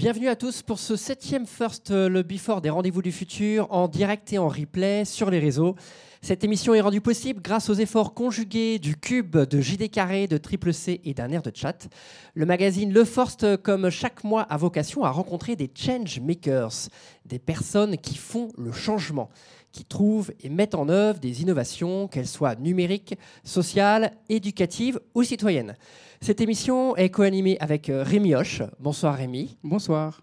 Bienvenue 0.00 0.28
à 0.28 0.34
tous 0.34 0.62
pour 0.62 0.78
ce 0.78 0.96
septième 0.96 1.46
First 1.46 1.90
euh, 1.90 2.08
le 2.08 2.22
Before 2.22 2.62
des 2.62 2.70
Rendez-vous 2.70 3.02
du 3.02 3.12
Futur 3.12 3.70
en 3.70 3.86
direct 3.86 4.32
et 4.32 4.38
en 4.38 4.48
replay 4.48 5.04
sur 5.04 5.28
les 5.28 5.38
réseaux. 5.38 5.76
Cette 6.22 6.42
émission 6.42 6.72
est 6.72 6.80
rendue 6.80 7.02
possible 7.02 7.42
grâce 7.42 7.68
aux 7.68 7.74
efforts 7.74 8.14
conjugués 8.14 8.78
du 8.78 8.96
Cube, 8.96 9.36
de 9.36 9.60
JD 9.60 9.90
Carré, 9.90 10.26
de 10.26 10.38
Triple 10.38 10.72
C 10.72 11.02
et 11.04 11.12
d'un 11.12 11.30
air 11.30 11.42
de 11.42 11.52
chat. 11.54 11.86
Le 12.32 12.46
magazine 12.46 12.94
Le 12.94 13.04
Forst, 13.04 13.58
comme 13.58 13.90
chaque 13.90 14.24
mois, 14.24 14.40
a 14.44 14.56
vocation 14.56 15.04
à 15.04 15.10
rencontrer 15.10 15.54
des 15.54 15.70
change 15.74 16.18
makers, 16.20 16.88
des 17.26 17.38
personnes 17.38 17.98
qui 17.98 18.16
font 18.16 18.48
le 18.56 18.72
changement, 18.72 19.28
qui 19.72 19.84
trouvent 19.84 20.32
et 20.40 20.48
mettent 20.48 20.74
en 20.74 20.88
œuvre 20.88 21.20
des 21.20 21.42
innovations, 21.42 22.08
qu'elles 22.08 22.26
soient 22.26 22.56
numériques, 22.56 23.14
sociales, 23.44 24.12
éducatives 24.28 24.98
ou 25.14 25.22
citoyennes. 25.22 25.76
Cette 26.20 26.40
émission 26.40 26.96
est 26.96 27.10
co-animée 27.10 27.56
avec 27.60 27.88
euh, 27.88 28.02
Rémi 28.02 28.34
Hoche. 28.34 28.62
Bonsoir 28.78 29.14
Rémi. 29.14 29.56
Bonsoir. 29.62 30.22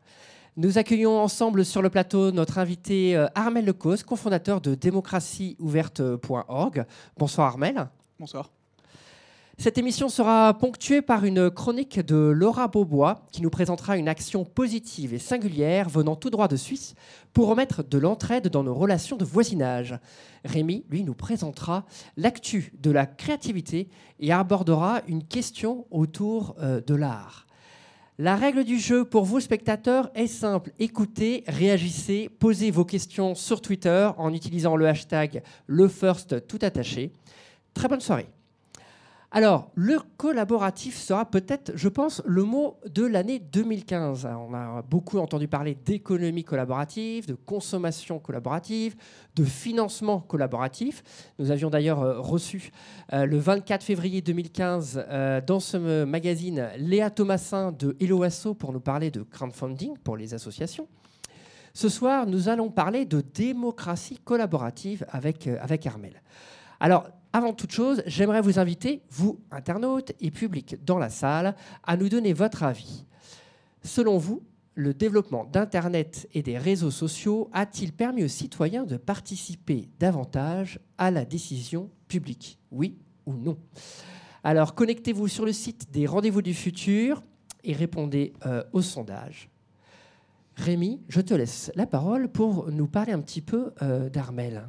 Nous 0.55 0.77
accueillons 0.77 1.19
ensemble 1.19 1.65
sur 1.65 1.81
le 1.81 1.89
plateau 1.89 2.31
notre 2.31 2.57
invité 2.57 3.15
euh, 3.15 3.27
Armel 3.35 3.65
Lecause, 3.65 4.03
cofondateur 4.03 4.59
de 4.59 4.75
démocratieouverte.org. 4.75 6.85
Bonsoir 7.17 7.47
Armel. 7.47 7.87
Bonsoir. 8.19 8.56
Cette 9.59 9.79
émission 9.79 10.07
sera 10.07 10.53
ponctuée 10.53 11.01
par 11.01 11.25
une 11.25 11.49
chronique 11.49 11.99
de 11.99 12.15
Laura 12.15 12.67
Beaubois 12.67 13.25
qui 13.31 13.41
nous 13.41 13.49
présentera 13.49 13.97
une 13.97 14.07
action 14.07 14.45
positive 14.45 15.15
et 15.15 15.19
singulière 15.19 15.89
venant 15.89 16.15
tout 16.15 16.29
droit 16.29 16.47
de 16.47 16.55
Suisse 16.55 16.93
pour 17.33 17.47
remettre 17.47 17.83
de 17.83 17.97
l'entraide 17.97 18.49
dans 18.49 18.61
nos 18.61 18.75
relations 18.75 19.17
de 19.17 19.25
voisinage. 19.25 19.97
Rémi, 20.45 20.85
lui, 20.91 21.03
nous 21.03 21.15
présentera 21.15 21.87
l'actu 22.17 22.71
de 22.79 22.91
la 22.91 23.07
créativité 23.07 23.89
et 24.19 24.31
abordera 24.31 25.01
une 25.07 25.23
question 25.23 25.87
autour 25.89 26.55
euh, 26.59 26.79
de 26.79 26.93
l'art. 26.93 27.47
La 28.19 28.35
règle 28.35 28.63
du 28.63 28.77
jeu 28.77 29.05
pour 29.05 29.25
vous, 29.25 29.39
spectateurs, 29.39 30.11
est 30.13 30.27
simple. 30.27 30.71
Écoutez, 30.77 31.43
réagissez, 31.47 32.29
posez 32.29 32.69
vos 32.69 32.85
questions 32.85 33.33
sur 33.33 33.59
Twitter 33.61 34.07
en 34.19 34.35
utilisant 34.35 34.75
le 34.75 34.87
hashtag 34.87 35.41
LeFirst 35.67 36.45
tout 36.45 36.59
attaché. 36.61 37.11
Très 37.73 37.87
bonne 37.87 38.01
soirée. 38.01 38.27
Alors, 39.29 39.71
le 39.75 39.99
collaboratif 40.15 40.95
sera 40.95 41.29
peut-être, 41.29 41.73
je 41.75 41.89
pense, 41.89 42.21
le 42.25 42.43
mot 42.43 42.77
de 42.89 43.05
l'année 43.05 43.39
2015. 43.39 44.25
on 44.25 44.53
a 44.53 44.81
beaucoup 44.83 45.17
entendu 45.17 45.49
parler 45.49 45.75
d'économie 45.75 46.45
collaborative, 46.45 47.27
de 47.27 47.33
consommation 47.33 48.19
collaborative, 48.19 48.95
de 49.35 49.43
financement 49.43 50.21
collaboratif. 50.21 51.03
Nous 51.39 51.51
avions 51.51 51.69
d'ailleurs 51.69 52.01
euh, 52.01 52.21
reçu 52.21 52.71
euh, 53.11 53.25
le 53.25 53.37
24 53.37 53.83
février 53.83 54.21
2015 54.21 55.03
euh, 55.09 55.41
dans 55.45 55.59
ce 55.59 56.05
magazine 56.05 56.69
Léa 56.77 57.09
Thomasin 57.09 57.73
de 57.73 57.97
Eloasso 57.99 58.53
pour 58.53 58.71
nous 58.71 58.79
parler 58.79 59.11
de 59.11 59.23
crowdfunding 59.23 59.97
pour 59.97 60.15
les 60.15 60.35
associations. 60.35 60.87
Ce 61.73 61.89
soir, 61.89 62.27
nous 62.27 62.47
allons 62.47 62.69
parler 62.69 63.03
de 63.03 63.19
démocratie 63.19 64.19
collaborative 64.23 65.05
avec, 65.09 65.47
avec 65.47 65.85
Armel. 65.85 66.21
Alors, 66.79 67.09
avant 67.33 67.53
toute 67.53 67.71
chose, 67.71 68.01
j'aimerais 68.05 68.41
vous 68.41 68.59
inviter, 68.59 69.01
vous, 69.09 69.39
internautes 69.51 70.13
et 70.19 70.31
public 70.31 70.77
dans 70.85 70.97
la 70.97 71.09
salle, 71.09 71.55
à 71.83 71.97
nous 71.97 72.09
donner 72.09 72.33
votre 72.33 72.63
avis. 72.63 73.05
Selon 73.83 74.17
vous, 74.17 74.43
le 74.75 74.93
développement 74.93 75.43
d'Internet 75.45 76.29
et 76.33 76.43
des 76.43 76.57
réseaux 76.57 76.91
sociaux 76.91 77.49
a-t-il 77.51 77.93
permis 77.93 78.23
aux 78.23 78.29
citoyens 78.29 78.83
de 78.85 78.97
participer 78.97 79.89
davantage 79.99 80.79
à 80.97 81.09
la 81.09 81.25
décision 81.25 81.89
publique? 82.07 82.59
Oui 82.71 82.97
ou 83.25 83.33
non? 83.33 83.57
Alors 84.43 84.75
connectez-vous 84.75 85.27
sur 85.27 85.45
le 85.45 85.51
site 85.51 85.91
des 85.91 86.05
Rendez-vous 86.05 86.43
du 86.43 86.53
futur 86.53 87.23
et 87.63 87.73
répondez 87.73 88.33
euh, 88.45 88.63
au 88.71 88.81
sondage. 88.81 89.49
Rémi, 90.55 91.01
je 91.09 91.21
te 91.21 91.33
laisse 91.33 91.71
la 91.75 91.85
parole 91.85 92.29
pour 92.29 92.71
nous 92.71 92.87
parler 92.87 93.13
un 93.13 93.21
petit 93.21 93.41
peu 93.41 93.73
euh, 93.81 94.09
d'Armel. 94.09 94.67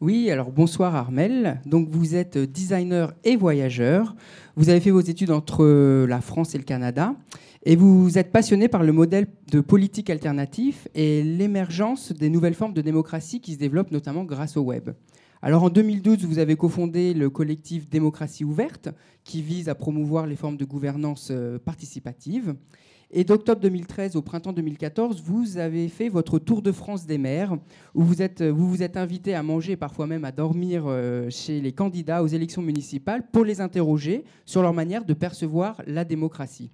Oui, 0.00 0.30
alors 0.30 0.50
bonsoir 0.50 0.94
Armel. 0.94 1.60
Donc 1.66 1.90
vous 1.90 2.14
êtes 2.14 2.38
designer 2.38 3.12
et 3.22 3.36
voyageur. 3.36 4.16
Vous 4.56 4.70
avez 4.70 4.80
fait 4.80 4.90
vos 4.90 5.02
études 5.02 5.30
entre 5.30 6.06
la 6.06 6.22
France 6.22 6.54
et 6.54 6.58
le 6.58 6.64
Canada. 6.64 7.14
Et 7.64 7.76
vous 7.76 8.16
êtes 8.16 8.32
passionné 8.32 8.68
par 8.68 8.82
le 8.82 8.92
modèle 8.92 9.26
de 9.52 9.60
politique 9.60 10.08
alternative 10.08 10.88
et 10.94 11.22
l'émergence 11.22 12.12
des 12.12 12.30
nouvelles 12.30 12.54
formes 12.54 12.72
de 12.72 12.80
démocratie 12.80 13.42
qui 13.42 13.52
se 13.52 13.58
développent 13.58 13.90
notamment 13.90 14.24
grâce 14.24 14.56
au 14.56 14.62
web. 14.62 14.88
Alors 15.42 15.64
en 15.64 15.68
2012, 15.68 16.24
vous 16.24 16.38
avez 16.38 16.56
cofondé 16.56 17.12
le 17.12 17.28
collectif 17.28 17.86
Démocratie 17.86 18.44
ouverte 18.44 18.88
qui 19.22 19.42
vise 19.42 19.68
à 19.68 19.74
promouvoir 19.74 20.26
les 20.26 20.36
formes 20.36 20.56
de 20.56 20.64
gouvernance 20.64 21.28
euh, 21.30 21.58
participative. 21.58 22.54
Et 23.12 23.24
d'octobre 23.24 23.60
2013 23.60 24.14
au 24.14 24.22
printemps 24.22 24.52
2014, 24.52 25.20
vous 25.22 25.58
avez 25.58 25.88
fait 25.88 26.08
votre 26.08 26.38
tour 26.38 26.62
de 26.62 26.70
France 26.70 27.06
des 27.06 27.18
maires, 27.18 27.56
où 27.92 28.04
vous 28.04 28.22
êtes, 28.22 28.40
vous, 28.40 28.68
vous 28.68 28.84
êtes 28.84 28.96
invité 28.96 29.34
à 29.34 29.42
manger, 29.42 29.76
parfois 29.76 30.06
même 30.06 30.24
à 30.24 30.30
dormir 30.30 30.84
euh, 30.86 31.28
chez 31.28 31.60
les 31.60 31.72
candidats 31.72 32.22
aux 32.22 32.28
élections 32.28 32.62
municipales 32.62 33.24
pour 33.32 33.44
les 33.44 33.60
interroger 33.60 34.22
sur 34.46 34.62
leur 34.62 34.72
manière 34.72 35.04
de 35.04 35.12
percevoir 35.12 35.82
la 35.88 36.04
démocratie. 36.04 36.70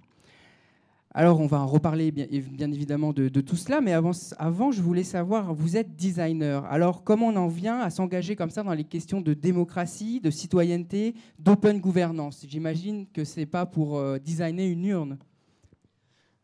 Alors, 1.11 1.39
on 1.39 1.47
va 1.47 1.63
reparler 1.63 2.11
bien, 2.11 2.27
bien 2.29 2.71
évidemment 2.71 3.13
de, 3.13 3.29
tout 3.41 3.55
cela, 3.55 3.81
mais 3.81 3.93
avant, 3.93 4.11
avant, 4.37 4.71
je 4.71 4.83
voulais 4.83 5.01
savoir, 5.01 5.55
vous 5.55 5.75
êtes 5.75 5.95
designer. 5.95 6.63
Alors, 6.65 7.03
comment 7.03 7.29
on 7.29 7.35
en 7.35 7.47
vient 7.47 7.79
à 7.79 7.89
s'engager 7.89 8.35
comme 8.35 8.51
ça 8.51 8.61
dans 8.61 8.75
les 8.75 8.83
questions 8.83 9.21
de 9.21 9.33
démocratie, 9.33 10.19
de 10.19 10.29
citoyenneté, 10.29 11.15
d'open 11.39 11.79
gouvernance? 11.79 12.45
J'imagine 12.47 13.07
que 13.11 13.23
ce 13.23 13.39
n'est 13.39 13.47
pas 13.47 13.65
pour 13.65 13.97
euh, 13.97 14.19
designer 14.19 14.67
une 14.67 14.85
urne. 14.85 15.17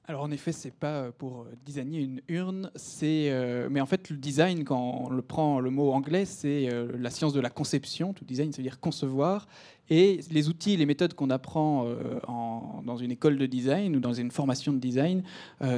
Alors 0.06 0.24
en 0.24 0.32
effet, 0.32 0.52
c'est 0.52 0.74
pas 0.74 0.96
euh, 0.96 1.12
pour 1.18 1.44
euh, 1.44 1.56
designer 1.66 2.02
une 2.02 2.20
urne, 2.28 2.70
c'est 2.76 3.30
euh, 3.30 3.70
mais 3.72 3.80
en 3.80 3.86
fait 3.86 4.10
le 4.10 4.18
design, 4.18 4.66
quand 4.66 5.06
on 5.06 5.10
le 5.10 5.22
prend 5.22 5.62
le 5.62 5.70
mot 5.70 5.94
anglais, 5.94 6.26
c'est 6.26 6.68
la 7.00 7.10
science 7.10 7.32
de 7.32 7.40
la 7.40 7.50
conception. 7.50 8.12
Tout 8.12 8.26
design, 8.26 8.52
c'est-à-dire 8.52 8.82
concevoir. 8.82 9.48
Et 9.90 10.20
les 10.32 10.50
outils, 10.50 10.76
les 10.78 10.86
méthodes 10.86 11.14
qu'on 11.14 11.30
apprend 11.30 11.86
dans 12.86 12.96
une 12.96 13.12
école 13.12 13.38
de 13.38 13.46
design 13.46 13.98
ou 13.98 14.00
dans 14.00 14.14
une 14.14 14.32
formation 14.32 14.72
de 14.72 14.78
design, 14.78 15.24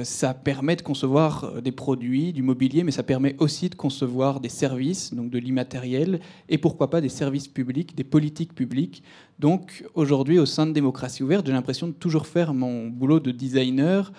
ça 0.04 0.32
permet 0.32 0.76
de 0.76 0.82
concevoir 0.82 1.60
des 1.60 1.72
produits, 1.72 2.32
du 2.32 2.42
mobilier, 2.42 2.84
mais 2.84 2.92
ça 2.92 3.02
permet 3.02 3.34
aussi 3.40 3.68
de 3.68 3.74
concevoir 3.74 4.38
des 4.38 4.48
services, 4.48 5.12
donc 5.12 5.30
de 5.30 5.38
l'immatériel, 5.38 6.20
et 6.48 6.56
pourquoi 6.56 6.88
pas 6.88 7.00
des 7.00 7.08
services 7.08 7.48
publics, 7.48 7.96
des 7.96 8.04
politiques 8.04 8.54
publiques. 8.54 9.02
Donc 9.38 9.84
aujourd'hui, 9.94 10.38
au 10.38 10.46
sein 10.46 10.66
de 10.66 10.72
Démocratie 10.72 11.22
Ouverte, 11.22 11.46
j'ai 11.46 11.52
l'impression 11.52 11.88
de 11.88 11.92
toujours 11.92 12.26
faire 12.26 12.54
mon 12.54 12.88
boulot 12.88 13.20
de 13.20 13.30
designer, 13.30 14.12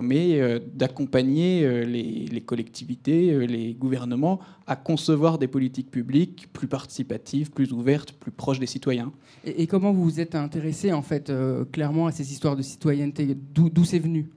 mais 0.00 0.60
d'accompagner 0.74 1.84
les, 1.84 2.26
les, 2.30 2.40
collectivités, 2.40 3.46
les 3.48 3.74
gouvernements 3.74 4.38
à 4.70 4.76
concevoir 4.76 5.38
des 5.38 5.48
politiques 5.48 5.90
publiques 5.90 6.46
plus 6.52 6.68
participatives, 6.68 7.50
plus 7.50 7.72
ouvertes, 7.72 8.12
plus 8.12 8.30
proches 8.30 8.60
des 8.60 8.66
citoyens. 8.66 9.12
Et, 9.44 9.66
comment 9.66 9.92
vous 9.92 10.04
vous 10.04 10.20
êtes 10.20 10.36
intéressé 10.36 10.92
en 10.92 11.02
fait 11.02 11.28
euh, 11.28 11.64
clairement 11.64 12.06
à 12.06 12.12
ces 12.12 12.32
histoires 12.32 12.56
de 12.56 12.62
citoyenneté? 12.62 13.36
D'où 13.54 13.84
c'est 13.84 13.98
venu? 13.98 14.30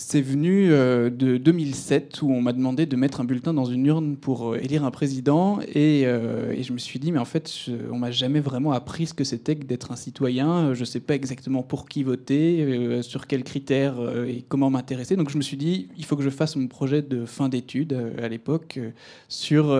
C'est 0.00 0.20
venu 0.20 0.70
euh, 0.70 1.10
de 1.10 1.38
2007 1.38 2.22
où 2.22 2.30
on 2.30 2.40
m'a 2.40 2.52
demandé 2.52 2.86
de 2.86 2.94
mettre 2.94 3.20
un 3.20 3.24
bulletin 3.24 3.52
dans 3.52 3.64
une 3.64 3.84
urne 3.84 4.16
pour 4.16 4.52
euh, 4.52 4.58
élire 4.62 4.84
un 4.84 4.92
président 4.92 5.58
et, 5.74 6.02
et, 6.02 6.62
je 6.62 6.72
me 6.72 6.78
suis 6.78 7.00
dit 7.00 7.10
mais 7.10 7.18
en 7.18 7.24
fait 7.24 7.50
on 7.90 7.98
m'a 7.98 8.12
jamais 8.12 8.38
vraiment 8.38 8.70
appris 8.70 9.06
ce 9.06 9.14
que 9.14 9.24
c'était 9.24 9.56
que 9.56 9.64
d'être 9.64 9.90
un 9.90 9.96
citoyen. 9.96 10.72
Je 10.72 10.80
ne 10.80 10.84
sais 10.84 11.00
pas 11.00 11.16
exactement 11.16 11.64
pour 11.64 11.88
qui 11.88 12.04
voter, 12.04 13.02
sur 13.02 13.26
quels 13.26 13.42
critères 13.42 13.96
et 14.28 14.44
comment 14.48 14.70
m'intéresser. 14.70 15.16
Donc 15.16 15.30
je 15.30 15.36
me 15.36 15.42
suis 15.42 15.56
dit 15.56 15.88
il 15.96 16.04
faut 16.04 16.14
que 16.14 16.22
je 16.22 16.30
fasse 16.30 16.54
mon 16.54 16.68
projet 16.68 17.02
de 17.02 17.24
fin 17.24 17.48
d'études 17.48 17.98
à 18.22 18.28
l'époque 18.28 18.78
sur 19.28 19.76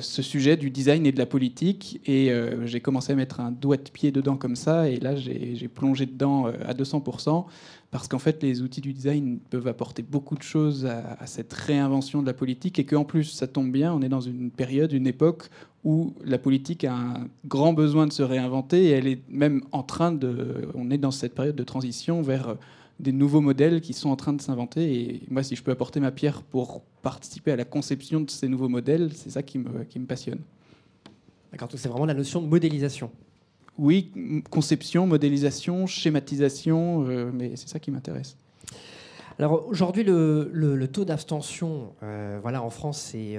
ce 0.00 0.22
sujet 0.22 0.56
du 0.56 0.70
design 0.70 1.04
et 1.04 1.12
de 1.12 1.18
la 1.18 1.26
politique 1.26 2.00
et 2.06 2.32
j'ai 2.64 2.80
commencé 2.80 3.12
à 3.12 3.16
mettre 3.16 3.40
un 3.40 3.50
doigt 3.50 3.76
de 3.76 3.90
pied 3.90 4.12
dedans 4.12 4.36
comme 4.36 4.56
ça 4.56 4.88
et 4.88 4.98
là 4.98 5.14
j'ai 5.16 5.68
plongé 5.68 6.06
dedans 6.06 6.46
à 6.46 6.72
200% 6.72 7.44
parce 7.90 8.06
qu'en 8.06 8.18
fait, 8.18 8.42
les 8.42 8.60
outils 8.60 8.82
du 8.82 8.92
design 8.92 9.38
peuvent 9.50 9.66
apporter 9.66 10.02
beaucoup 10.02 10.36
de 10.36 10.42
choses 10.42 10.84
à, 10.84 11.26
cette 11.26 11.52
réinvention 11.52 12.20
de 12.20 12.26
la 12.26 12.34
politique, 12.34 12.78
et 12.78 12.84
qu'en 12.84 13.04
plus, 13.04 13.24
ça 13.24 13.46
tombe 13.46 13.72
bien, 13.72 13.92
on 13.94 14.02
est 14.02 14.10
dans 14.10 14.20
une 14.20 14.50
période, 14.50 14.92
une 14.92 15.06
époque 15.06 15.48
où 15.84 16.12
la 16.22 16.38
politique 16.38 16.84
a 16.84 16.94
un 16.94 17.28
grand 17.46 17.72
besoin 17.72 18.06
de 18.06 18.12
se 18.12 18.22
réinventer, 18.22 18.86
et 18.86 18.90
elle 18.90 19.06
est 19.06 19.22
même 19.30 19.62
en 19.72 19.82
train 19.82 20.12
de... 20.12 20.68
On 20.74 20.90
est 20.90 20.98
dans 20.98 21.10
cette 21.10 21.34
période 21.34 21.56
de 21.56 21.64
transition 21.64 22.20
vers 22.20 22.56
des 23.00 23.12
nouveaux 23.12 23.40
modèles 23.40 23.80
qui 23.80 23.94
sont 23.94 24.10
en 24.10 24.16
train 24.16 24.34
de 24.34 24.42
s'inventer, 24.42 25.00
et 25.00 25.22
moi, 25.30 25.42
si 25.42 25.56
je 25.56 25.62
peux 25.62 25.70
apporter 25.70 25.98
ma 25.98 26.10
pierre 26.10 26.42
pour 26.42 26.82
participer 27.00 27.52
à 27.52 27.56
la 27.56 27.64
conception 27.64 28.20
de 28.20 28.28
ces 28.28 28.48
nouveaux 28.48 28.68
modèles, 28.68 29.12
c'est 29.14 29.30
ça 29.30 29.42
qui 29.42 29.58
me, 29.58 29.84
qui 29.84 29.98
me 29.98 30.06
passionne. 30.06 30.40
D'accord, 31.52 31.70
c'est 31.74 31.88
vraiment 31.88 32.04
la 32.04 32.14
notion 32.14 32.42
de 32.42 32.46
modélisation. 32.46 33.10
Oui, 33.78 34.42
conception, 34.50 35.06
modélisation, 35.06 35.86
schématisation, 35.86 37.06
euh, 37.08 37.30
mais 37.32 37.52
c'est 37.54 37.68
ça 37.68 37.78
qui 37.78 37.90
m'intéresse. 37.90 38.36
Alors 39.38 39.66
aujourd'hui, 39.68 40.02
le, 40.04 40.86
taux 40.92 41.04
d'abstention, 41.04 41.92
euh, 42.02 42.38
voilà, 42.42 42.62
en 42.62 42.70
France, 42.70 43.00
c'est 43.00 43.38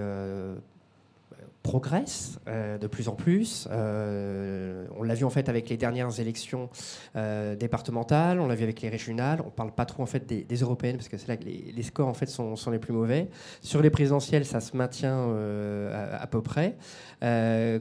euh, 1.60 1.70
progresse 1.70 2.40
de 2.82 2.88
plus 2.88 3.08
en 3.08 3.16
plus. 3.16 3.68
on 3.70 5.04
l'a 5.04 5.14
vu 5.14 5.24
en 5.24 5.30
fait 5.30 5.50
avec 5.50 5.70
les 5.70 5.78
dernières 5.78 6.20
élections 6.20 6.70
départementales, 7.16 8.40
on 8.40 8.48
l'a 8.48 8.56
vu 8.56 8.64
avec 8.64 8.82
les 8.82 8.90
régionales. 8.90 9.42
On 9.46 9.50
parle 9.50 9.72
pas 9.72 9.86
trop 9.86 10.04
en 10.04 10.06
fait 10.06 10.26
des, 10.26 10.56
européennes 10.56 10.98
parce 10.98 11.10
que 11.10 11.18
c'est 11.18 11.28
là 11.28 11.38
que 11.38 11.46
les, 11.46 11.84
scores 11.84 12.08
en 12.08 12.14
fait 12.14 12.28
sont, 12.28 12.56
les 12.72 12.80
plus 12.80 12.94
mauvais. 12.94 13.30
Sur 13.62 13.82
les 13.82 13.90
présidentielles, 13.90 14.46
ça 14.46 14.62
se 14.62 14.76
maintient 14.76 15.30
à, 15.94 16.28
peu 16.28 16.42
près. 16.42 16.78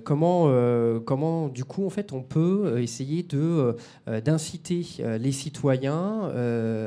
comment, 0.04 1.48
du 1.48 1.64
coup 1.64 1.86
en 1.86 1.90
fait 1.90 2.12
on 2.12 2.22
peut 2.22 2.80
essayer 2.80 3.22
de 3.22 3.76
d'inciter 4.06 4.86
les 5.18 5.32
citoyens 5.32 6.30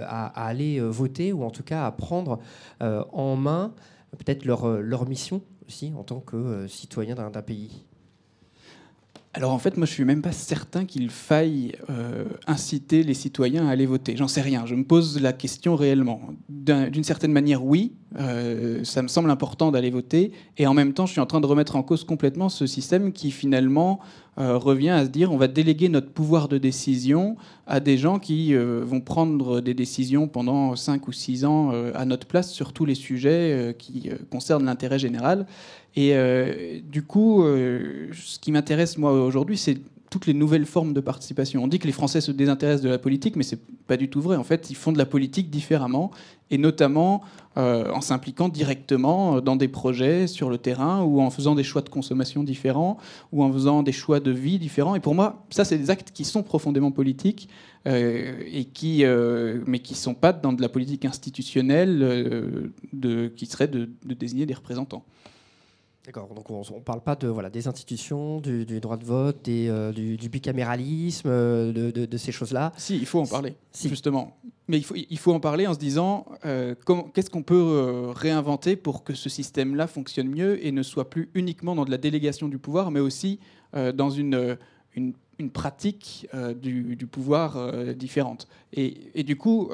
à, 0.07 0.47
aller 0.47 0.79
voter 0.79 1.33
ou 1.33 1.43
en 1.43 1.51
tout 1.51 1.63
cas 1.63 1.85
à 1.85 1.91
prendre 1.91 2.39
en 2.79 3.35
main 3.35 3.73
peut-être 4.17 4.45
leur 4.45 5.07
mission 5.07 5.41
en 5.95 6.03
tant 6.03 6.19
que 6.19 6.35
euh, 6.35 6.67
citoyen 6.67 7.15
d'un 7.15 7.41
pays 7.41 7.85
alors 9.33 9.53
en 9.53 9.59
fait, 9.59 9.77
moi 9.77 9.85
je 9.85 9.93
suis 9.93 10.03
même 10.03 10.21
pas 10.21 10.33
certain 10.33 10.83
qu'il 10.83 11.09
faille 11.09 11.71
euh, 11.89 12.25
inciter 12.47 13.01
les 13.01 13.13
citoyens 13.13 13.67
à 13.67 13.71
aller 13.71 13.85
voter. 13.85 14.17
J'en 14.17 14.27
sais 14.27 14.41
rien. 14.41 14.65
Je 14.65 14.75
me 14.75 14.83
pose 14.83 15.21
la 15.21 15.31
question 15.31 15.77
réellement. 15.77 16.21
D'une 16.49 17.03
certaine 17.05 17.31
manière, 17.31 17.63
oui, 17.63 17.93
euh, 18.19 18.83
ça 18.83 19.01
me 19.01 19.07
semble 19.07 19.31
important 19.31 19.71
d'aller 19.71 19.89
voter. 19.89 20.33
Et 20.57 20.67
en 20.67 20.73
même 20.73 20.91
temps, 20.91 21.05
je 21.05 21.13
suis 21.13 21.21
en 21.21 21.25
train 21.25 21.39
de 21.39 21.45
remettre 21.45 21.77
en 21.77 21.83
cause 21.83 22.03
complètement 22.03 22.49
ce 22.49 22.67
système 22.67 23.13
qui 23.13 23.31
finalement 23.31 24.01
euh, 24.37 24.57
revient 24.57 24.89
à 24.89 25.05
se 25.05 25.09
dire 25.09 25.31
on 25.31 25.37
va 25.37 25.47
déléguer 25.47 25.87
notre 25.87 26.11
pouvoir 26.11 26.49
de 26.49 26.57
décision 26.57 27.37
à 27.67 27.79
des 27.79 27.97
gens 27.97 28.19
qui 28.19 28.53
vont 28.53 28.99
prendre 28.99 29.61
des 29.61 29.73
décisions 29.73 30.27
pendant 30.27 30.75
5 30.75 31.07
ou 31.07 31.13
6 31.13 31.45
ans 31.45 31.71
à 31.93 32.03
notre 32.03 32.27
place 32.27 32.51
sur 32.51 32.73
tous 32.73 32.83
les 32.83 32.95
sujets 32.95 33.73
qui 33.79 34.09
concernent 34.29 34.65
l'intérêt 34.65 34.99
général. 34.99 35.45
Et 35.95 36.11
euh, 36.13 36.79
du 36.83 37.03
coup, 37.03 37.43
euh, 37.43 38.07
ce 38.13 38.39
qui 38.39 38.51
m'intéresse 38.51 38.97
moi 38.97 39.11
aujourd'hui, 39.11 39.57
c'est 39.57 39.77
toutes 40.09 40.25
les 40.25 40.33
nouvelles 40.33 40.65
formes 40.65 40.93
de 40.93 40.99
participation. 40.99 41.63
On 41.63 41.67
dit 41.67 41.79
que 41.79 41.87
les 41.87 41.93
Français 41.93 42.19
se 42.19 42.31
désintéressent 42.31 42.83
de 42.83 42.89
la 42.89 42.97
politique, 42.97 43.37
mais 43.37 43.43
c'est 43.43 43.59
pas 43.87 43.95
du 43.95 44.09
tout 44.09 44.21
vrai. 44.21 44.35
En 44.35 44.43
fait, 44.43 44.69
ils 44.69 44.75
font 44.75 44.91
de 44.91 44.97
la 44.97 45.05
politique 45.05 45.49
différemment, 45.49 46.11
et 46.49 46.57
notamment 46.57 47.21
euh, 47.57 47.89
en 47.93 48.01
s'impliquant 48.01 48.49
directement 48.49 49.39
dans 49.39 49.55
des 49.55 49.69
projets 49.69 50.27
sur 50.27 50.49
le 50.49 50.57
terrain, 50.57 51.01
ou 51.01 51.21
en 51.21 51.29
faisant 51.29 51.55
des 51.55 51.63
choix 51.63 51.81
de 51.81 51.87
consommation 51.87 52.43
différents, 52.43 52.97
ou 53.31 53.41
en 53.41 53.51
faisant 53.53 53.83
des 53.83 53.93
choix 53.93 54.19
de 54.19 54.31
vie 54.31 54.59
différents. 54.59 54.95
Et 54.95 54.99
pour 54.99 55.15
moi, 55.15 55.45
ça, 55.49 55.63
c'est 55.63 55.77
des 55.77 55.89
actes 55.89 56.11
qui 56.13 56.25
sont 56.25 56.43
profondément 56.43 56.91
politiques, 56.91 57.47
et 57.85 58.65
qui, 58.73 59.03
mais 59.65 59.79
qui 59.79 59.95
sont 59.95 60.13
pas 60.13 60.33
dans 60.33 60.51
de 60.51 60.61
la 60.61 60.69
politique 60.69 61.05
institutionnelle, 61.05 62.69
qui 63.35 63.45
serait 63.45 63.69
de 63.69 63.87
désigner 64.03 64.45
des 64.45 64.53
représentants. 64.53 65.05
D'accord, 66.05 66.33
donc 66.33 66.49
on 66.49 66.61
ne 66.61 66.79
parle 66.81 67.01
pas 67.01 67.15
de, 67.15 67.27
voilà, 67.27 67.51
des 67.51 67.67
institutions, 67.67 68.41
du, 68.41 68.65
droit 68.79 68.97
de 68.97 69.05
vote, 69.05 69.43
des, 69.43 69.67
euh, 69.69 69.91
du, 69.91 70.29
bicaméralisme, 70.29 71.29
euh, 71.29 71.91
de, 71.91 72.17
ces 72.17 72.31
choses-là. 72.31 72.71
Si, 72.75 72.97
il 72.97 73.05
faut 73.05 73.19
en 73.19 73.27
parler, 73.27 73.53
justement. 73.71 74.35
Mais 74.67 74.77
il 74.79 74.83
faut, 74.83 74.95
il 74.95 75.17
faut 75.19 75.31
en 75.31 75.39
parler 75.39 75.67
en 75.67 75.75
se 75.75 75.79
disant 75.79 76.25
euh, 76.43 76.73
qu'est-ce 77.13 77.29
qu'on 77.29 77.43
peut 77.43 78.09
réinventer 78.15 78.75
pour 78.75 79.03
que 79.03 79.13
ce 79.13 79.29
système-là 79.29 79.85
fonctionne 79.85 80.27
mieux 80.27 80.65
et 80.65 80.71
ne 80.71 80.81
soit 80.81 81.07
plus 81.07 81.29
uniquement 81.35 81.75
dans 81.75 81.85
de 81.85 81.91
la 81.91 81.99
délégation 81.99 82.47
du 82.47 82.57
pouvoir, 82.57 82.89
mais 82.89 82.99
aussi 82.99 83.39
dans 83.73 84.09
une, 84.09 84.57
une, 84.95 85.13
pratique 85.51 86.27
du, 86.59 86.95
du, 86.95 87.05
pouvoir 87.05 87.71
différente. 87.93 88.47
Et, 88.73 89.11
et, 89.13 89.23
du 89.23 89.37
coup, 89.37 89.69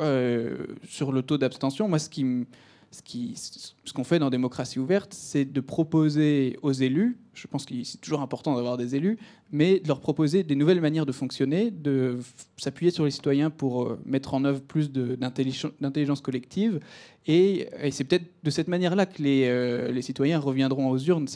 sur 0.83 1.13
le 1.13 1.21
taux 1.21 1.37
d'abstention, 1.37 1.87
moi, 1.87 1.99
ce 1.99 2.09
qui 2.09 2.25
me 2.25 2.45
ce 2.91 3.93
qu'on 3.93 4.03
fait 4.03 4.19
dans 4.19 4.29
Démocratie 4.29 4.79
ouverte, 4.79 5.13
c'est 5.13 5.45
de 5.45 5.61
proposer 5.61 6.57
aux 6.61 6.71
élus, 6.71 7.17
je 7.33 7.47
pense 7.47 7.65
que 7.65 7.73
c'est 7.83 7.99
toujours 7.99 8.21
important 8.21 8.55
d'avoir 8.55 8.77
des 8.77 8.95
élus, 8.95 9.17
mais 9.51 9.79
de 9.79 9.87
leur 9.87 9.99
proposer 9.99 10.43
des 10.43 10.55
nouvelles 10.55 10.81
manières 10.81 11.05
de 11.05 11.11
fonctionner, 11.11 11.69
de 11.69 12.17
s'appuyer 12.57 12.91
sur 12.91 13.05
les 13.05 13.11
citoyens 13.11 13.49
pour 13.49 13.83
euh, 13.83 13.99
mettre 14.05 14.33
en 14.33 14.43
œuvre 14.43 14.61
plus 14.61 14.91
d'intelligence 14.91 16.21
collective. 16.21 16.79
Et, 17.27 17.69
c'est 17.91 18.05
peut-être 18.05 18.25
de 18.43 18.49
cette 18.49 18.67
manière-là 18.67 19.05
que 19.05 19.21
les, 19.21 19.45
euh, 19.45 19.91
les, 19.91 20.01
citoyens 20.01 20.39
reviendront 20.39 20.89
aux 20.89 20.97
urnes. 20.97 21.27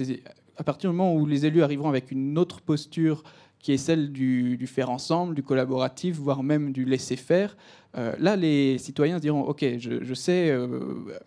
À 0.57 0.63
partir 0.63 0.89
du 0.89 0.95
moment 0.95 1.15
où 1.15 1.25
les 1.25 1.45
élus 1.45 1.63
arriveront 1.63 1.89
avec 1.89 2.11
une 2.11 2.37
autre 2.37 2.61
posture 2.61 3.23
qui 3.61 3.73
est 3.73 3.77
celle 3.77 4.11
du, 4.11 4.57
faire 4.67 4.89
ensemble, 4.89 5.35
du 5.35 5.43
collaboratif, 5.43 6.17
voire 6.17 6.43
même 6.43 6.71
du 6.71 6.85
laisser 6.85 7.15
faire, 7.15 7.55
euh, 7.97 8.13
là, 8.19 8.35
les 8.35 8.77
citoyens 8.77 9.19
diront, 9.19 9.41
OK, 9.41 9.65
je, 9.77 10.13
sais 10.13 10.49
euh, 10.49 10.67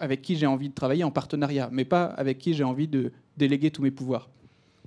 avec 0.00 0.22
qui 0.22 0.36
j'ai 0.36 0.46
envie 0.46 0.68
de 0.68 0.74
travailler 0.74 1.04
en 1.04 1.10
partenariat, 1.10 1.68
mais 1.72 1.84
pas 1.84 2.04
avec 2.04 2.38
qui 2.38 2.54
j'ai 2.54 2.64
envie 2.64 2.88
de 2.88 3.12
déléguer 3.36 3.70
tous 3.70 3.82
mes 3.82 3.90
pouvoirs. 3.90 4.28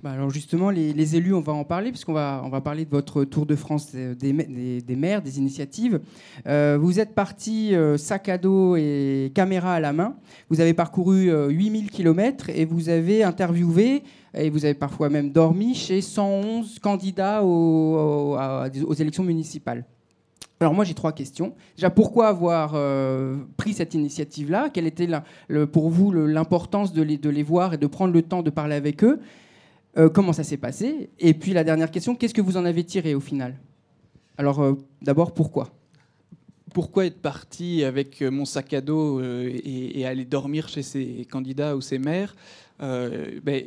Bah, 0.02 0.12
alors 0.12 0.30
justement, 0.30 0.70
les, 0.70 1.16
élus, 1.16 1.34
on 1.34 1.40
va 1.40 1.52
en 1.52 1.64
parler, 1.64 1.90
puisqu'on 1.90 2.12
va, 2.12 2.40
on 2.44 2.48
va 2.48 2.60
parler 2.60 2.84
de 2.84 2.90
votre 2.90 3.24
tour 3.24 3.46
de 3.46 3.56
France 3.56 3.92
des, 3.92 4.14
des, 4.14 4.96
maires, 4.96 5.22
des 5.22 5.38
initiatives. 5.38 6.00
Euh, 6.46 6.78
vous 6.80 7.00
êtes 7.00 7.14
parti 7.14 7.74
sac 7.96 8.28
à 8.28 8.38
dos 8.38 8.76
et 8.76 9.32
caméra 9.34 9.74
à 9.74 9.80
la 9.80 9.92
main. 9.92 10.14
Vous 10.50 10.60
avez 10.60 10.72
parcouru 10.72 11.30
8000 11.48 11.90
km 11.90 12.48
et 12.50 12.64
vous 12.64 12.88
avez 12.88 13.24
interviewé, 13.24 14.04
et 14.34 14.50
vous 14.50 14.64
avez 14.64 14.74
parfois 14.74 15.08
même 15.08 15.30
dormi 15.30 15.74
chez 15.74 16.00
111 16.00 16.78
candidats 16.78 17.42
aux 17.42 18.94
élections 18.94 19.24
municipales. 19.24 19.84
Alors 20.60 20.74
moi 20.74 20.84
j'ai 20.84 20.94
trois 20.94 21.12
questions. 21.12 21.54
Déjà 21.76 21.88
pourquoi 21.88 22.28
avoir 22.28 22.72
euh, 22.74 23.36
pris 23.56 23.74
cette 23.74 23.94
initiative-là? 23.94 24.70
Quelle 24.70 24.88
était 24.88 25.08
pour 25.72 25.88
vous 25.90 26.10
l'importance 26.12 26.92
de 26.92 27.02
les, 27.02 27.42
voir 27.42 27.74
et 27.74 27.78
de 27.78 27.86
prendre 27.86 28.12
le 28.12 28.22
temps 28.22 28.42
de 28.42 28.50
parler 28.50 28.74
avec 28.74 29.04
eux? 29.04 29.20
Euh, 29.96 30.08
Comment 30.08 30.32
ça 30.32 30.44
s'est 30.44 30.56
passé 30.56 31.10
Et 31.18 31.34
puis 31.34 31.52
la 31.52 31.64
dernière 31.64 31.90
question, 31.90 32.14
qu'est-ce 32.14 32.34
que 32.34 32.40
vous 32.40 32.56
en 32.56 32.64
avez 32.64 32.84
tiré 32.84 33.14
au 33.14 33.20
final 33.20 33.58
Alors 34.36 34.60
euh, 34.60 34.74
d'abord 35.02 35.32
pourquoi 35.32 35.70
pourquoi 36.74 37.06
être 37.06 37.20
parti 37.20 37.82
avec 37.82 38.20
mon 38.20 38.44
sac 38.44 38.74
à 38.74 38.82
dos 38.82 39.22
et, 39.22 40.04
aller 40.04 40.26
dormir 40.26 40.68
chez 40.68 40.82
ses 40.82 41.26
candidats 41.28 41.74
ou 41.74 41.80
ses 41.80 41.98
maires? 41.98 42.36
Ben, 42.78 43.64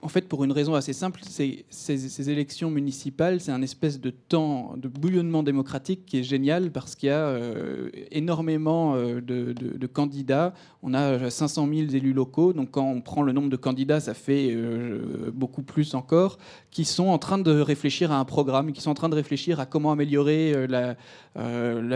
en 0.00 0.06
fait, 0.06 0.28
pour 0.28 0.44
une 0.44 0.52
raison 0.52 0.74
assez 0.74 0.92
simple, 0.92 1.20
ces, 1.24 2.30
élections 2.30 2.70
municipales, 2.70 3.40
c'est 3.40 3.50
un 3.50 3.62
espèce 3.62 4.00
de 4.00 4.10
temps 4.10 4.74
de 4.76 4.86
bouillonnement 4.86 5.42
démocratique 5.42 6.06
qui 6.06 6.18
est 6.18 6.22
génial 6.22 6.70
parce 6.70 6.94
qu'il 6.94 7.08
y 7.08 7.12
a 7.12 7.26
euh, 7.26 7.90
énormément 8.12 8.94
euh, 8.94 9.20
de, 9.20 9.86
candidats. 9.88 10.54
On 10.84 10.94
a 10.94 11.30
500 11.30 11.66
000 11.66 11.90
élus 11.90 12.12
locaux, 12.12 12.52
donc 12.52 12.70
quand 12.70 12.88
on 12.88 13.00
prend 13.00 13.22
le 13.22 13.32
nombre 13.32 13.48
de 13.48 13.56
candidats, 13.56 13.98
ça 13.98 14.14
fait 14.14 14.50
euh, 14.52 15.32
beaucoup 15.34 15.62
plus 15.62 15.96
encore, 15.96 16.38
qui 16.70 16.84
sont 16.84 17.08
en 17.08 17.18
train 17.18 17.38
de 17.38 17.60
réfléchir 17.60 18.12
à 18.12 18.20
un 18.20 18.24
programme, 18.24 18.70
qui 18.70 18.80
sont 18.80 18.90
en 18.90 18.94
train 18.94 19.08
de 19.08 19.16
réfléchir 19.16 19.58
à 19.58 19.66
comment 19.66 19.90
améliorer 19.90 20.68
la, 20.68 20.96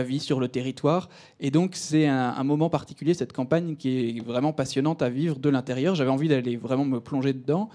vie 0.03 0.19
sur 0.19 0.41
le 0.41 0.49
territoire. 0.49 1.07
Et 1.39 1.51
donc, 1.51 1.75
c'est 1.75 2.07
un 2.07 2.43
moment 2.43 2.69
particulier, 2.69 3.13
cette 3.13 3.31
campagne, 3.31 3.77
qui 3.77 4.17
est 4.17 4.25
vraiment 4.25 4.51
passionnante 4.51 5.01
à 5.01 5.09
vivre 5.09 5.39
de 5.39 5.49
l'intérieur. 5.49 5.95
J'avais 5.95 6.09
envie 6.09 6.27
d'aller 6.27 6.57
vraiment 6.57 6.85
me 6.85 6.99
plonger 6.99 7.31
dedans. 7.31 7.69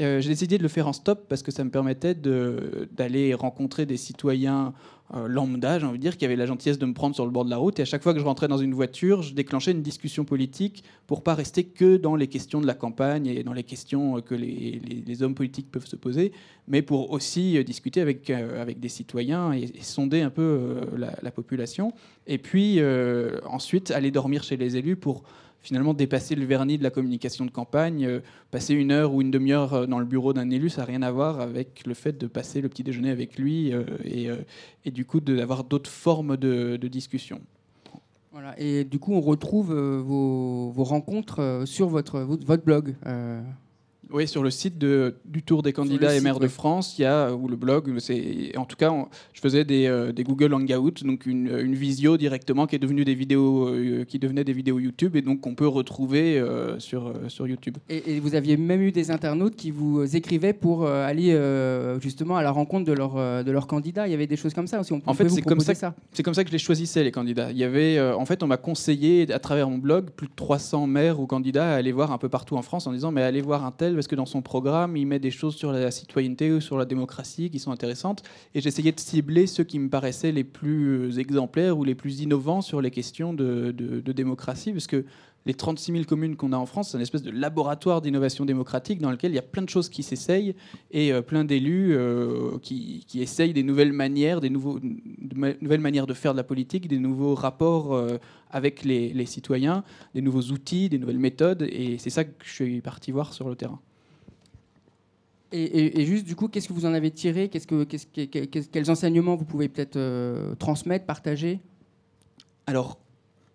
Euh, 0.00 0.20
j'ai 0.20 0.28
décidé 0.28 0.58
de 0.58 0.62
le 0.62 0.68
faire 0.68 0.88
en 0.88 0.92
stop 0.92 1.26
parce 1.28 1.42
que 1.42 1.52
ça 1.52 1.62
me 1.62 1.70
permettait 1.70 2.14
d'aller 2.14 3.34
rencontrer 3.34 3.86
des 3.86 3.96
citoyens 3.96 4.72
euh, 5.14 5.28
lambda, 5.28 5.78
j'ai 5.78 5.86
envie 5.86 5.98
de 5.98 6.02
dire, 6.02 6.16
qui 6.16 6.24
avaient 6.24 6.34
la 6.34 6.46
gentillesse 6.46 6.78
de 6.78 6.86
me 6.86 6.94
prendre 6.94 7.14
sur 7.14 7.24
le 7.24 7.30
bord 7.30 7.44
de 7.44 7.50
la 7.50 7.58
route. 7.58 7.78
Et 7.78 7.82
à 7.82 7.84
chaque 7.84 8.02
fois 8.02 8.12
que 8.12 8.18
je 8.18 8.24
rentrais 8.24 8.48
dans 8.48 8.58
une 8.58 8.74
voiture, 8.74 9.22
je 9.22 9.34
déclenchais 9.34 9.70
une 9.70 9.82
discussion 9.82 10.24
politique 10.24 10.82
pour 11.06 11.22
pas 11.22 11.34
rester 11.34 11.64
que 11.64 11.96
dans 11.96 12.16
les 12.16 12.26
questions 12.26 12.60
de 12.60 12.66
la 12.66 12.74
campagne 12.74 13.26
et 13.26 13.44
dans 13.44 13.52
les 13.52 13.62
questions 13.62 14.20
que 14.20 14.34
les, 14.34 15.22
hommes 15.22 15.34
politiques 15.34 15.70
peuvent 15.70 15.86
se 15.86 15.94
poser, 15.94 16.32
mais 16.66 16.82
pour 16.82 17.12
aussi 17.12 17.56
euh, 17.56 17.62
discuter 17.62 18.00
avec, 18.00 18.30
avec 18.30 18.80
des 18.80 18.88
citoyens 18.88 19.52
et, 19.52 19.70
sonder 19.82 20.22
un 20.22 20.30
peu 20.30 20.80
la, 20.96 21.30
population. 21.30 21.92
Et 22.26 22.38
puis 22.38 22.80
ensuite 23.44 23.90
aller 23.90 24.10
dormir 24.10 24.42
chez 24.42 24.56
les 24.56 24.76
élus 24.76 24.96
pour 24.96 25.24
finalement 25.64 25.94
dépasser 25.94 26.34
le 26.34 26.44
vernis 26.44 26.78
de 26.78 26.82
la 26.82 26.90
communication 26.90 27.44
de 27.46 27.50
campagne. 27.50 28.04
Euh, 28.04 28.20
passer 28.50 28.74
une 28.74 28.92
heure 28.92 29.14
ou 29.14 29.22
une 29.22 29.30
demi-heure 29.30 29.74
euh, 29.74 29.86
dans 29.86 29.98
le 29.98 30.04
bureau 30.04 30.32
d'un 30.32 30.50
élu, 30.50 30.68
ça 30.68 30.82
n'a 30.82 30.84
rien 30.84 31.02
à 31.02 31.10
voir 31.10 31.40
avec 31.40 31.86
le 31.86 31.94
fait 31.94 32.16
de 32.16 32.26
passer 32.26 32.60
le 32.60 32.68
petit 32.68 32.84
déjeuner 32.84 33.10
avec 33.10 33.38
lui 33.38 33.72
euh, 33.72 34.36
et, 34.84 34.90
du 34.90 35.04
coup 35.06 35.20
d'avoir 35.20 35.64
d'autres 35.64 35.90
formes 35.90 36.36
de, 36.36 36.76
discussion. 36.76 37.40
Voilà, 38.30 38.54
et 38.60 38.84
du 38.84 38.98
coup, 38.98 39.14
on 39.14 39.20
retrouve 39.20 39.72
vos, 39.72 40.70
vos 40.70 40.84
rencontres 40.84 41.62
sur 41.64 41.88
votre, 41.88 42.20
votre 42.20 42.64
blog. 42.64 42.94
Oui, 44.10 44.28
sur 44.28 44.42
le 44.42 44.50
site 44.50 44.78
de, 44.78 45.16
du 45.24 45.42
Tour 45.42 45.62
des 45.62 45.72
candidats 45.72 46.14
et 46.14 46.20
maires 46.20 46.40
de 46.40 46.48
France, 46.48 46.98
il 46.98 47.02
y 47.02 47.04
a, 47.04 47.32
ou 47.32 47.48
le 47.48 47.56
blog, 47.56 47.90
en 48.56 48.64
tout 48.64 48.76
cas, 48.76 48.92
je 49.32 49.40
faisais 49.40 49.64
des, 49.64 49.86
euh, 49.86 50.12
des, 50.12 50.24
Google 50.24 50.54
Hangouts, 50.54 51.04
donc 51.04 51.26
une, 51.26 51.48
une, 51.48 51.74
visio 51.74 52.16
directement 52.16 52.66
qui 52.66 52.76
est 52.76 52.78
devenue 52.78 53.04
des 53.04 53.14
vidéos, 53.14 53.68
euh, 53.68 54.04
qui 54.04 54.18
devenait 54.18 54.44
des 54.44 54.52
vidéos 54.52 54.78
YouTube, 54.78 55.16
et 55.16 55.22
donc 55.22 55.40
qu'on 55.40 55.54
peut 55.54 55.66
retrouver 55.66 56.38
euh, 56.38 56.78
sur, 56.78 57.12
sur 57.28 57.46
YouTube. 57.46 57.78
Et, 57.88 58.20
vous 58.20 58.34
aviez 58.34 58.56
même 58.56 58.82
eu 58.82 58.92
des 58.92 59.10
internautes 59.10 59.56
qui 59.56 59.70
vous 59.70 60.16
écrivaient 60.16 60.52
pour 60.52 60.86
aller 60.86 61.38
justement 62.00 62.36
à 62.36 62.42
la 62.42 62.50
rencontre 62.50 62.84
de 62.84 62.92
leurs 62.92 63.44
de 63.44 63.50
leurs 63.50 63.66
candidats. 63.66 64.06
Il 64.06 64.10
y 64.10 64.14
avait 64.14 64.26
des 64.26 64.36
choses 64.36 64.54
comme 64.54 64.66
ça 64.66 64.80
aussi. 64.80 64.92
On 64.92 65.02
en 65.04 65.14
fait, 65.14 65.28
c'est 65.28 65.42
comme 65.42 65.60
ça, 65.60 65.94
c'est 66.12 66.22
comme 66.22 66.34
ça 66.34 66.44
que 66.44 66.48
je 66.48 66.54
les 66.54 66.58
choisissais 66.58 67.04
les 67.04 67.10
candidats. 67.10 67.50
Il 67.50 67.58
y 67.58 67.64
avait, 67.64 68.00
en 68.00 68.24
fait, 68.24 68.42
on 68.42 68.46
m'a 68.46 68.56
conseillé 68.56 69.30
à 69.32 69.38
travers 69.38 69.68
mon 69.68 69.78
blog 69.78 70.10
plus 70.10 70.28
de 70.28 70.32
300 70.34 70.86
maires 70.86 71.20
ou 71.20 71.26
candidats 71.26 71.72
à 71.72 71.74
aller 71.74 71.92
voir 71.92 72.12
un 72.12 72.18
peu 72.18 72.28
partout 72.28 72.56
en 72.56 72.62
France 72.62 72.86
en 72.86 72.92
disant 72.92 73.12
mais 73.12 73.22
allez 73.22 73.40
voir 73.40 73.64
un 73.64 73.72
tel 73.72 73.93
Parce 73.94 74.06
que 74.06 74.16
dans 74.16 74.26
son 74.26 74.42
programme, 74.42 74.96
il 74.96 75.06
met 75.06 75.18
des 75.18 75.30
choses 75.30 75.56
sur 75.56 75.72
la 75.72 75.90
citoyenneté 75.90 76.52
ou 76.52 76.60
sur 76.60 76.76
la 76.78 76.84
démocratie 76.84 77.50
qui 77.50 77.58
sont 77.58 77.70
intéressantes. 77.70 78.22
Et 78.54 78.60
j'essayais 78.60 78.92
de 78.92 79.00
cibler 79.00 79.46
ceux 79.46 79.64
qui 79.64 79.78
me 79.78 79.88
paraissaient 79.88 80.32
les 80.32 80.44
plus 80.44 81.18
exemplaires 81.18 81.78
ou 81.78 81.84
les 81.84 81.94
plus 81.94 82.20
innovants 82.20 82.62
sur 82.62 82.80
les 82.80 82.90
questions 82.90 83.32
de, 83.32 83.72
de 83.72 84.12
démocratie, 84.12 84.72
parce 84.72 84.86
que 84.86 85.04
les 85.46 85.54
36 85.54 85.92
000 85.92 86.04
communes 86.04 86.36
qu'on 86.36 86.52
a 86.52 86.56
en 86.56 86.64
France, 86.66 86.90
c'est 86.90 86.96
une 86.96 87.02
espèce 87.02 87.22
de 87.22 87.30
laboratoire 87.30 88.00
d'innovation 88.00 88.44
démocratique 88.44 89.00
dans 89.00 89.10
lequel 89.10 89.32
il 89.32 89.34
y 89.34 89.38
a 89.38 89.42
plein 89.42 89.62
de 89.62 89.68
choses 89.68 89.90
qui 89.90 90.02
s'essayent 90.02 90.54
et 90.90 91.12
euh, 91.12 91.20
plein 91.20 91.44
d'élus 91.44 91.94
euh, 91.94 92.58
qui, 92.62 93.04
essayent 93.14 93.52
des 93.52 93.62
nouvelles 93.62 93.92
manières, 93.92 94.40
des 94.40 94.48
nouveaux, 94.48 94.80
de 94.80 95.56
nouvelles 95.60 95.80
manières 95.80 96.06
de 96.06 96.14
faire 96.14 96.32
de 96.32 96.38
la 96.38 96.44
politique, 96.44 96.88
des 96.88 96.98
nouveaux 96.98 97.34
rapports 97.34 97.94
euh, 97.94 98.16
avec 98.50 98.84
les, 98.84 99.26
citoyens, 99.26 99.84
des 100.14 100.22
nouveaux 100.22 100.52
outils, 100.52 100.88
des 100.88 100.98
nouvelles 100.98 101.18
méthodes. 101.18 101.62
Et 101.62 101.98
c'est 101.98 102.10
ça 102.10 102.24
que 102.24 102.32
je 102.42 102.52
suis 102.52 102.80
parti 102.80 103.12
voir 103.12 103.34
sur 103.34 103.48
le 103.48 103.56
terrain. 103.56 103.80
Et, 105.56 106.04
juste, 106.04 106.26
du 106.26 106.34
coup, 106.34 106.48
qu'est-ce 106.48 106.66
que 106.66 106.72
vous 106.72 106.84
en 106.84 106.94
avez 106.94 107.12
tiré? 107.12 107.48
Que, 107.48 107.84
Quels 107.84 108.90
enseignements 108.90 109.36
vous 109.36 109.44
pouvez 109.44 109.68
peut-être 109.68 110.56
transmettre, 110.56 111.06
partager? 111.06 111.60
Alors, 112.66 112.98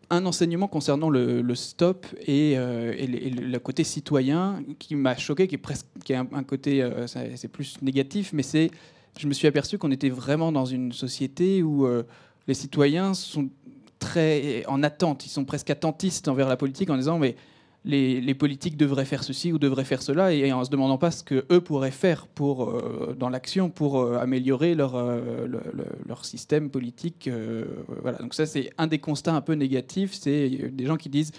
un 0.09 0.25
enseignement 0.25 0.67
concernant 0.67 1.09
le, 1.09 1.55
stop 1.55 2.05
et, 2.25 2.53
euh, 2.57 2.93
le, 2.97 3.57
côté 3.59 3.83
citoyen 3.83 4.63
qui 4.79 4.95
m'a 4.95 5.15
choqué, 5.15 5.47
qui 5.47 5.55
est 5.55 5.59
presque 5.59 5.85
qui 6.03 6.13
est 6.13 6.15
un, 6.15 6.43
côté, 6.43 6.81
euh, 6.81 7.07
c'est 7.07 7.47
plus 7.47 7.81
négatif, 7.81 8.31
mais 8.33 8.43
c'est, 8.43 8.71
je 9.19 9.27
me 9.27 9.33
suis 9.33 9.47
aperçu 9.47 9.77
qu'on 9.77 9.91
était 9.91 10.09
vraiment 10.09 10.51
dans 10.51 10.65
une 10.65 10.91
société 10.91 11.61
où 11.61 11.85
euh, 11.85 12.03
les 12.47 12.53
citoyens 12.53 13.13
sont 13.13 13.49
très 13.99 14.65
en 14.67 14.81
attente, 14.81 15.25
ils 15.25 15.29
sont 15.29 15.45
presque 15.45 15.69
attentistes 15.69 16.27
envers 16.27 16.47
la 16.47 16.57
politique 16.57 16.89
en 16.89 16.97
disant 16.97 17.19
mais 17.19 17.35
les, 17.85 18.33
politiques 18.33 18.77
devraient 18.77 19.05
faire 19.05 19.23
ceci 19.23 19.53
ou 19.53 19.59
devraient 19.59 19.85
faire 19.85 20.01
cela, 20.01 20.33
et, 20.33 20.51
en 20.51 20.63
se 20.63 20.69
demandant 20.69 20.97
pas 20.97 21.11
ce 21.11 21.23
que 21.23 21.45
eux 21.51 21.61
pourraient 21.61 21.91
faire 21.91 22.27
euh, 22.39 23.13
dans 23.17 23.29
l'action 23.29 23.69
pour 23.69 23.99
euh, 23.99 24.17
améliorer 24.17 24.75
leur, 24.75 24.95
euh, 24.95 25.47
leur 26.07 26.25
système 26.25 26.69
politique. 26.69 27.29
voilà. 28.01 28.17
Donc 28.17 28.33
ça, 28.33 28.45
c'est 28.45 28.71
un 28.77 28.87
des 28.87 28.99
constats 28.99 29.33
un 29.33 29.41
peu 29.41 29.53
négatifs, 29.53 30.13
c'est 30.13 30.49
des 30.49 30.85
gens 30.85 30.97
qui 30.97 31.09
disent 31.09 31.31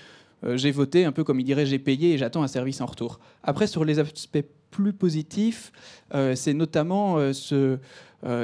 j'ai 0.55 0.71
voté, 0.71 1.05
un 1.05 1.13
peu 1.13 1.23
comme 1.23 1.39
ils 1.39 1.45
diraient 1.45 1.67
j'ai 1.67 1.79
payé 1.79 2.15
et 2.15 2.19
j'attends 2.19 2.43
un 2.43 2.49
service 2.49 2.81
en 2.81 2.87
retour. 2.87 3.21
Après, 3.43 3.67
sur 3.67 3.85
les 3.85 3.99
aspects 3.99 4.43
plus 4.71 4.95
positifs, 4.95 5.71
c'est 6.35 6.55
notamment 6.55 7.33
ce... 7.35 7.79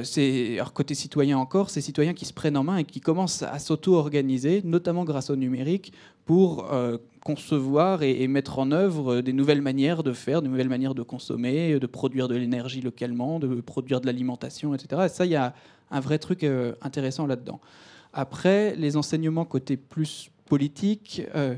c'est 0.03 0.59
côté 0.75 0.95
citoyen 0.95 1.39
encore, 1.39 1.71
ces 1.71 1.81
citoyens 1.81 2.15
qui 2.15 2.25
se 2.25 2.33
prennent 2.33 2.57
en 2.57 2.65
main 2.65 2.79
et 2.79 2.85
qui 2.85 3.01
commencent 3.01 3.43
à 3.43 3.59
s'auto-organiser, 3.59 4.63
notamment 4.65 5.05
grâce 5.05 5.31
au 5.31 5.37
numérique, 5.37 5.93
pour 6.25 6.71
concevoir 7.27 8.03
et, 8.03 8.27
mettre 8.29 8.59
en 8.59 8.71
œuvre 8.71 9.21
des 9.21 9.33
nouvelles 9.33 9.61
manières 9.61 10.03
de 10.03 10.13
faire, 10.13 10.43
de 10.43 10.49
nouvelles 10.49 10.69
manières 10.69 10.95
de 10.95 11.03
consommer, 11.03 11.79
de 11.79 11.87
produire 11.87 12.29
de 12.29 12.37
l'énergie 12.37 12.81
localement, 12.81 13.39
de 13.39 13.61
produire 13.61 14.01
de 14.01 14.07
l'alimentation, 14.07 14.75
etc. 14.75 15.03
Et 15.07 15.09
ça, 15.09 15.27
il 15.27 15.33
y 15.33 15.37
a 15.37 15.53
un 15.91 16.01
vrai 16.01 16.19
truc 16.19 16.45
euh, 16.45 16.75
intéressant 16.83 17.27
là-dedans. 17.27 17.61
Après, 18.13 18.77
les 18.77 18.97
enseignements 18.97 19.45
côté 19.45 19.77
plus 19.77 20.31
politique, 20.47 21.23
euh, 21.35 21.57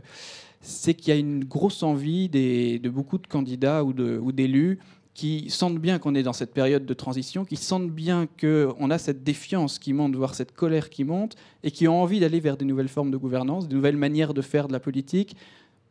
c'est 0.61 0.95
qu'il 0.95 1.13
y 1.13 1.17
a 1.17 1.21
une 1.21 1.45
grosse 1.45 1.83
envie 1.83 2.29
de 2.29 2.89
beaucoup 2.89 3.19
de 3.19 3.27
candidats 3.27 3.85
ou 3.85 4.33
d'élus 4.33 4.79
qui 5.19 5.51
sentent 5.51 5.81
bien 5.81 5.99
qu'on 5.99 6.15
est 6.15 6.23
dans 6.23 6.33
cette 6.33 6.55
période 6.55 6.87
de 6.87 6.95
transition, 6.95 7.45
qui 7.45 7.57
sentent 7.57 7.91
bien 7.91 8.29
qu'on 8.41 8.89
a 8.89 8.99
cette 8.99 9.25
défiance 9.25 9.81
qui 9.81 9.93
monte, 9.93 10.15
voire 10.15 10.37
cette 10.37 10.55
colère 10.55 10.91
qui 10.91 11.03
monte, 11.03 11.35
et 11.65 11.73
qui 11.73 11.89
ont 11.89 12.01
envie 12.01 12.21
d'aller 12.21 12.39
vers 12.39 12.57
des 12.57 12.65
nouvelles 12.65 12.87
formes 12.87 13.11
de 13.11 13.17
gouvernance, 13.17 13.67
des 13.67 13.75
nouvelles 13.75 13.97
manières 13.97 14.33
de 14.33 14.43
faire 14.43 14.69
de 14.69 14.73
la 14.73 14.79
politique, 14.79 15.35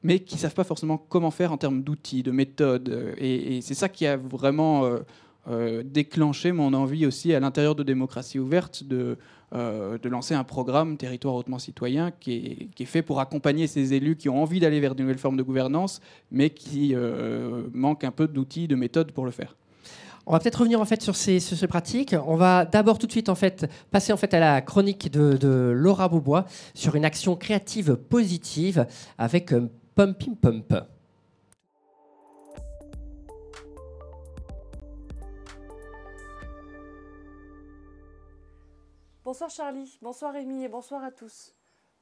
mais 0.02 0.20
qui 0.20 0.36
ne 0.36 0.40
savent 0.40 0.54
pas 0.54 0.64
forcément 0.64 0.98
comment 0.98 1.30
faire 1.30 1.52
en 1.52 1.58
termes 1.58 1.84
d'outils, 1.84 2.24
de 2.24 2.32
méthodes. 2.32 3.16
Et, 3.18 3.60
c'est 3.60 3.74
ça 3.74 3.90
qui 3.90 4.08
a 4.08 4.16
vraiment 4.16 4.86
euh, 4.86 5.00
euh, 5.50 5.84
déclenché 5.84 6.54
mon 6.54 6.74
envie 6.74 7.06
aussi 7.06 7.34
à 7.34 7.42
l'intérieur 7.42 7.76
de 7.76 7.84
Démocratie 7.84 8.40
ouverte 8.40 8.86
de, 8.86 9.18
euh, 9.54 9.98
de 9.98 10.10
lancer 10.10 10.34
un 10.34 10.44
programme 10.44 10.98
Territoire 10.98 11.36
hautement 11.36 11.60
citoyen 11.60 12.12
qui 12.12 12.34
est, 12.34 12.68
qui 12.76 12.84
est, 12.84 12.86
fait 12.86 13.02
pour 13.02 13.20
accompagner 13.20 13.68
ces 13.68 13.94
élus 13.94 14.16
qui 14.16 14.30
ont 14.30 14.42
envie 14.42 14.60
d'aller 14.60 14.80
vers 14.80 14.96
de 14.96 15.02
nouvelles 15.02 15.18
formes 15.18 15.38
de 15.38 15.44
gouvernance, 15.44 16.02
mais 16.32 16.50
qui 16.50 16.96
manquent 17.74 18.04
un 18.04 18.12
peu 18.12 18.28
d'outils, 18.28 18.68
de 18.68 18.76
méthodes 18.76 19.12
pour 19.12 19.26
le 19.26 19.32
faire. 19.32 19.56
On 20.26 20.34
va 20.34 20.40
peut-être 20.40 20.60
revenir 20.60 20.82
en 20.82 20.86
fait 20.86 21.02
sur 21.02 21.16
ces, 21.16 21.40
pratiques. 21.70 22.14
On 22.28 22.36
va 22.36 22.66
d'abord 22.66 23.00
tout 23.00 23.08
de 23.08 23.12
suite 23.12 23.30
en 23.30 23.36
fait 23.36 23.66
passer 23.92 24.12
en 24.12 24.18
fait 24.18 24.34
à 24.34 24.40
la 24.40 24.62
chronique 24.62 25.10
de, 25.10 25.38
de 25.38 25.72
Laura 25.74 26.10
Beaubois 26.10 26.46
sur 26.74 26.96
une 26.96 27.06
action 27.06 27.38
créative 27.38 27.96
positive 27.96 28.86
avec 29.18 29.54
Pumping 29.96 30.36
Pump. 30.36 30.74
Bonsoir 39.28 39.50
Charlie, 39.50 40.00
bonsoir 40.02 40.32
Rémi 40.32 40.64
et 40.64 40.70
bonsoir 40.70 41.04
à 41.04 41.12
tous. 41.12 41.54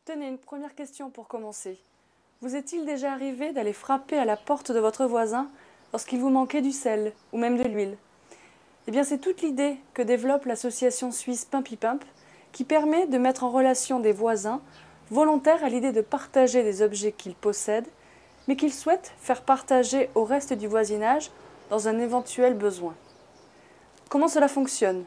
Tenez, 0.05 0.27
une 0.27 0.37
première 0.37 0.75
question 0.75 1.09
pour 1.09 1.27
commencer. 1.27 1.79
Vous 2.41 2.55
est-il 2.55 2.85
déjà 2.85 3.13
arrivé 3.13 3.51
d'aller 3.51 3.73
frapper 3.73 4.19
à 4.19 4.25
la 4.25 4.37
porte 4.37 4.71
de 4.71 4.77
votre 4.77 5.07
voisin 5.07 5.49
lorsqu'il 5.91 6.19
vous 6.19 6.29
manquait 6.29 6.61
du 6.61 6.71
sel 6.71 7.13
ou 7.33 7.39
même 7.39 7.57
de 7.57 7.63
l'huile? 7.63 7.97
Eh 8.85 8.91
bien, 8.91 9.03
c'est 9.03 9.17
toute 9.17 9.41
l'idée 9.41 9.77
que 9.95 10.03
développe 10.03 10.45
l'association 10.45 11.11
suisse 11.11 11.45
Pumpy 11.45 11.77
Pump 11.77 12.05
qui 12.51 12.63
permet 12.63 13.07
de 13.07 13.17
mettre 13.17 13.43
en 13.43 13.49
relation 13.49 13.99
des 13.99 14.11
voisins 14.11 14.61
volontaire 15.09 15.63
à 15.63 15.69
l'idée 15.69 15.93
de 15.93 16.01
partager 16.01 16.61
des 16.61 16.83
objets 16.83 17.11
qu'ils 17.11 17.33
possèdent, 17.33 17.89
mais 18.47 18.55
qu'ils 18.55 18.71
souhaitent 18.71 19.13
faire 19.17 19.41
partager 19.41 20.11
au 20.13 20.25
reste 20.25 20.53
du 20.53 20.67
voisinage 20.67 21.31
dans 21.71 21.87
un 21.87 21.97
éventuel 21.97 22.53
besoin. 22.53 22.93
Comment 24.09 24.27
cela 24.27 24.47
fonctionne? 24.47 25.05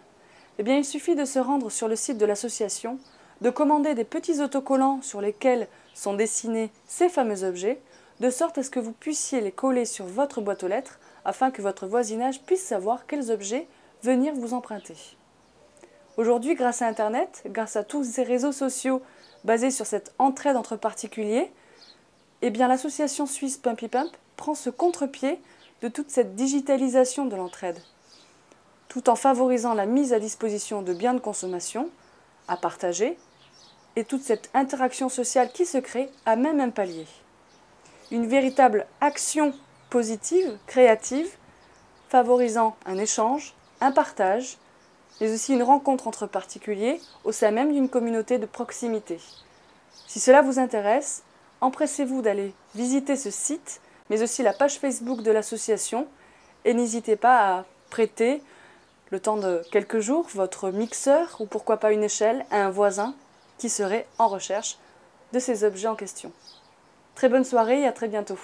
Eh 0.58 0.64
bien, 0.64 0.76
il 0.76 0.84
suffit 0.84 1.14
de 1.14 1.24
se 1.24 1.38
rendre 1.38 1.70
sur 1.70 1.86
le 1.86 1.94
site 1.94 2.18
de 2.18 2.26
l'association, 2.26 2.98
de 3.40 3.50
commander 3.50 3.94
des 3.94 4.04
petits 4.04 4.40
autocollants 4.40 5.00
sur 5.02 5.20
lesquels 5.20 5.68
sont 5.94 6.14
dessinés 6.14 6.70
ces 6.86 7.08
fameux 7.08 7.44
objets, 7.44 7.80
de 8.18 8.30
sorte 8.30 8.58
à 8.58 8.64
ce 8.64 8.70
que 8.70 8.80
vous 8.80 8.92
puissiez 8.92 9.40
les 9.40 9.52
coller 9.52 9.84
sur 9.84 10.04
votre 10.06 10.40
boîte 10.40 10.64
aux 10.64 10.68
lettres 10.68 10.98
afin 11.24 11.52
que 11.52 11.62
votre 11.62 11.86
voisinage 11.86 12.42
puisse 12.42 12.64
savoir 12.64 13.06
quels 13.06 13.30
objets 13.30 13.68
venir 14.02 14.34
vous 14.34 14.54
emprunter. 14.54 14.96
Aujourd'hui, 16.16 16.56
grâce 16.56 16.82
à 16.82 16.88
Internet, 16.88 17.42
grâce 17.46 17.76
à 17.76 17.84
tous 17.84 18.02
ces 18.02 18.24
réseaux 18.24 18.50
sociaux 18.50 19.00
basée 19.44 19.70
sur 19.70 19.86
cette 19.86 20.12
entraide 20.18 20.56
entre 20.56 20.74
particuliers, 20.74 21.52
eh 22.42 22.50
l'association 22.50 23.26
suisse 23.26 23.56
Pumpy 23.56 23.86
Pump 23.86 24.10
prend 24.36 24.56
ce 24.56 24.70
contre-pied 24.70 25.40
de 25.82 25.88
toute 25.88 26.10
cette 26.10 26.34
digitalisation 26.34 27.26
de 27.26 27.36
l'entraide, 27.36 27.78
tout 28.88 29.10
en 29.10 29.16
favorisant 29.16 29.74
la 29.74 29.86
mise 29.86 30.12
à 30.12 30.18
disposition 30.18 30.82
de 30.82 30.94
biens 30.94 31.14
de 31.14 31.20
consommation 31.20 31.90
à 32.48 32.56
partager 32.56 33.18
et 33.96 34.04
toute 34.04 34.22
cette 34.22 34.50
interaction 34.54 35.08
sociale 35.08 35.50
qui 35.52 35.66
se 35.66 35.78
crée 35.78 36.08
à 36.24 36.36
même 36.36 36.60
un 36.60 36.70
palier. 36.70 37.06
Une 38.10 38.26
véritable 38.26 38.86
action 39.00 39.52
positive, 39.90 40.58
créative, 40.66 41.30
favorisant 42.08 42.76
un 42.86 42.96
échange, 42.96 43.54
un 43.80 43.92
partage, 43.92 44.56
mais 45.20 45.32
aussi 45.32 45.52
une 45.52 45.62
rencontre 45.62 46.06
entre 46.06 46.26
particuliers 46.26 47.00
au 47.24 47.32
sein 47.32 47.50
même 47.50 47.72
d'une 47.72 47.88
communauté 47.88 48.38
de 48.38 48.46
proximité. 48.46 49.20
Si 50.06 50.20
cela 50.20 50.42
vous 50.42 50.58
intéresse, 50.58 51.22
empressez-vous 51.60 52.22
d'aller 52.22 52.54
visiter 52.74 53.16
ce 53.16 53.30
site, 53.30 53.80
mais 54.10 54.22
aussi 54.22 54.42
la 54.42 54.52
page 54.52 54.78
Facebook 54.78 55.22
de 55.22 55.30
l'association, 55.30 56.06
et 56.64 56.72
n'hésitez 56.72 57.16
pas 57.16 57.58
à 57.58 57.64
prêter, 57.90 58.42
le 59.10 59.20
temps 59.20 59.36
de 59.36 59.62
quelques 59.70 60.00
jours, 60.00 60.26
votre 60.34 60.70
mixeur 60.70 61.36
ou 61.40 61.46
pourquoi 61.46 61.78
pas 61.78 61.92
une 61.92 62.04
échelle 62.04 62.44
à 62.50 62.64
un 62.64 62.70
voisin 62.70 63.14
qui 63.58 63.68
serait 63.68 64.06
en 64.18 64.28
recherche 64.28 64.78
de 65.32 65.38
ces 65.38 65.64
objets 65.64 65.88
en 65.88 65.96
question. 65.96 66.32
Très 67.14 67.28
bonne 67.28 67.44
soirée 67.44 67.82
et 67.82 67.86
à 67.86 67.92
très 67.92 68.08
bientôt. 68.08 68.38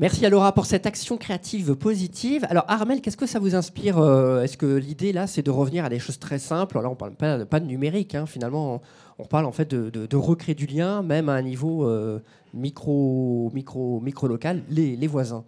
Merci 0.00 0.24
à 0.24 0.30
Laura 0.30 0.54
pour 0.54 0.64
cette 0.64 0.86
action 0.86 1.16
créative 1.16 1.74
positive. 1.74 2.46
Alors 2.50 2.64
Armel, 2.68 3.00
qu'est-ce 3.00 3.16
que 3.16 3.26
ça 3.26 3.40
vous 3.40 3.56
inspire 3.56 3.98
euh, 3.98 4.42
Est-ce 4.42 4.56
que 4.56 4.76
l'idée 4.76 5.12
là, 5.12 5.26
c'est 5.26 5.42
de 5.42 5.50
revenir 5.50 5.84
à 5.84 5.88
des 5.88 5.98
choses 5.98 6.20
très 6.20 6.38
simples? 6.38 6.80
Là, 6.80 6.88
on 6.88 6.94
parle 6.94 7.16
pas, 7.16 7.58
de 7.58 7.66
numérique, 7.66 8.14
hein. 8.14 8.24
finalement, 8.24 8.80
on, 9.18 9.24
parle 9.24 9.44
en 9.44 9.50
fait 9.50 9.68
de, 9.68 10.16
recréer 10.16 10.54
du 10.54 10.66
lien, 10.66 11.02
même 11.02 11.28
à 11.28 11.32
un 11.32 11.42
niveau 11.42 11.84
euh, 11.84 12.20
micro, 12.54 13.50
micro, 13.52 13.98
micro 13.98 14.28
local, 14.28 14.62
les, 14.70 15.06
voisins. 15.08 15.44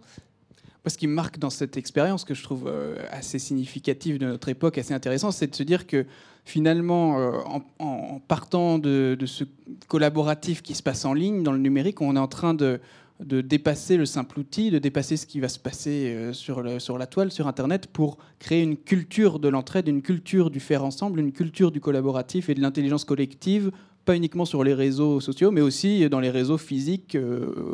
ce 0.85 0.97
qui 0.97 1.07
me 1.07 1.13
marque 1.13 1.39
dans 1.39 1.49
cette 1.49 1.77
expérience, 1.77 2.25
que 2.25 2.33
je 2.33 2.43
trouve 2.43 2.65
euh, 2.67 2.97
assez 3.09 3.39
significative 3.39 4.17
de 4.17 4.25
notre 4.25 4.49
époque, 4.49 4.77
assez 4.77 4.93
intéressant, 4.93 5.31
c'est 5.31 5.47
de 5.47 5.55
se 5.55 5.63
dire 5.63 5.87
que 5.87 6.05
finalement, 6.43 7.55
en, 7.79 8.19
partant 8.27 8.79
de, 8.79 9.17
ce 9.25 9.45
collaboratif 9.87 10.61
qui 10.61 10.75
se 10.75 10.83
passe 10.83 11.05
en 11.05 11.13
ligne, 11.13 11.41
dans 11.41 11.53
le 11.53 11.59
numérique, 11.59 12.01
on 12.01 12.17
est 12.17 12.19
en 12.19 12.27
train 12.27 12.53
de 12.53 12.81
de 13.23 13.41
dépasser 13.41 13.97
le 13.97 14.05
simple 14.05 14.39
outil, 14.39 14.71
de 14.71 14.79
dépasser 14.79 15.17
ce 15.17 15.25
qui 15.25 15.39
va 15.39 15.47
se 15.47 15.59
passer 15.59 16.13
euh, 16.13 16.33
sur, 16.33 16.61
la 16.63 17.07
toile, 17.07 17.31
sur 17.31 17.47
Internet, 17.47 17.87
pour 17.87 18.17
créer 18.39 18.61
une 18.61 18.77
culture 18.77 19.39
de 19.39 19.47
l'entraide, 19.47 19.87
une 19.87 20.01
culture 20.01 20.49
du 20.49 20.59
faire 20.59 20.83
ensemble, 20.83 21.19
une 21.19 21.31
culture 21.31 21.71
du 21.71 21.79
collaboratif 21.79 22.49
et 22.49 22.53
de 22.53 22.61
l'intelligence 22.61 23.05
collective 23.05 23.71
pas 24.03 24.15
uniquement 24.15 24.45
sur 24.45 24.63
les 24.63 24.73
réseaux 24.73 25.19
sociaux, 25.19 25.51
mais 25.51 25.61
aussi 25.61 26.09
dans 26.09 26.19
les 26.19 26.31
réseaux 26.31 26.57
physiques 26.57 27.15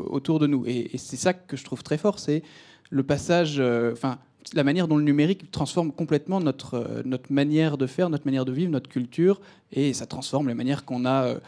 autour 0.07 0.39
de 0.39 0.47
nous. 0.47 0.65
Et, 0.67 0.91
c'est 0.97 1.15
ça 1.15 1.33
que 1.33 1.55
je 1.55 1.63
trouve 1.63 1.83
très 1.83 1.97
fort, 1.97 2.19
c'est 2.19 2.43
le 2.89 3.01
passage, 3.03 3.61
enfin 3.93 4.19
la 4.53 4.63
manière 4.63 4.87
dont 4.87 4.97
le 4.97 5.03
numérique 5.03 5.51
transforme 5.51 5.91
complètement 5.91 6.39
notre, 6.39 6.75
euh, 6.75 7.01
notre 7.05 7.31
manière 7.31 7.77
de 7.77 7.87
faire, 7.87 8.09
notre 8.09 8.25
manière 8.25 8.45
de 8.45 8.51
vivre, 8.51 8.71
notre 8.71 8.89
culture, 8.89 9.39
et 9.71 9.93
ça 9.93 10.05
transforme 10.05 10.47
les 10.47 10.53
manières 10.53 10.85
qu'on 10.85 11.05
a 11.05 11.25
euh, 11.25 11.39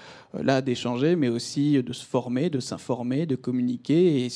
là 0.41 0.61
d'échanger, 0.61 1.15
mais 1.15 1.29
aussi 1.29 1.81
de 1.81 1.93
se 1.93 2.05
former, 2.05 2.49
de 2.49 2.59
s'informer, 2.59 3.25
de 3.25 3.35
communiquer, 3.35 4.27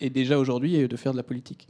et 0.00 0.10
déjà 0.10 0.38
aujourd'hui 0.38 0.86
de 0.88 0.96
faire 0.96 1.12
de 1.12 1.16
la 1.16 1.22
politique. 1.22 1.68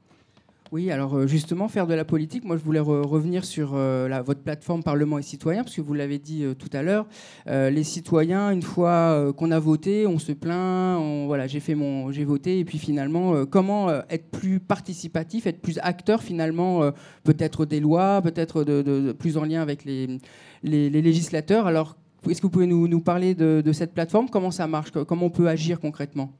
Oui, 0.70 0.90
alors 0.90 1.16
euh, 1.16 1.26
justement, 1.26 1.66
faire 1.68 1.86
de 1.86 1.94
la 1.94 2.04
politique, 2.04 2.44
moi 2.44 2.58
je 2.58 2.62
voulais 2.62 2.80
revenir 2.80 3.46
sur 3.46 3.70
euh, 3.74 4.06
votre 4.22 4.40
plateforme 4.40 4.82
Parlement 4.82 5.18
et 5.18 5.22
citoyens, 5.22 5.62
parce 5.62 5.74
que 5.74 5.80
vous 5.80 5.94
l'avez 5.94 6.18
dit 6.18 6.44
euh, 6.44 6.52
tout 6.52 6.68
à 6.74 6.82
l'heure, 6.82 7.06
les 7.46 7.84
citoyens, 7.84 8.50
une 8.50 8.62
fois 8.62 9.32
qu'on 9.36 9.50
a 9.50 9.58
voté, 9.58 10.06
on 10.06 10.18
se 10.18 10.32
plaint, 10.32 11.26
voilà, 11.26 11.46
j'ai 11.46 11.60
fait 11.60 11.74
mon, 11.74 12.12
j'ai 12.12 12.24
voté, 12.24 12.58
et 12.58 12.64
puis 12.64 12.78
finalement, 12.78 13.46
comment 13.46 13.90
être 14.10 14.30
plus 14.30 14.60
participatif, 14.60 15.46
être 15.46 15.60
plus 15.60 15.78
acteur 15.82 16.22
finalement, 16.22 16.90
peut-être 17.24 17.64
des 17.64 17.80
lois, 17.80 18.20
peut-être 18.22 19.12
plus 19.12 19.36
en 19.38 19.44
lien 19.44 19.62
avec 19.62 19.84
les, 19.84 20.18
législateurs. 20.62 21.66
Alors, 21.66 21.96
est-ce 22.28 22.40
que 22.40 22.46
vous 22.46 22.50
pouvez 22.50 22.66
nous, 22.66 23.00
parler 23.00 23.34
de 23.34 23.72
cette 23.72 23.94
plateforme? 23.94 24.28
Comment 24.28 24.50
ça 24.50 24.66
marche? 24.66 24.90
Comment 24.90 25.26
on 25.26 25.30
peut 25.30 25.48
agir 25.48 25.80
concrètement? 25.80 26.32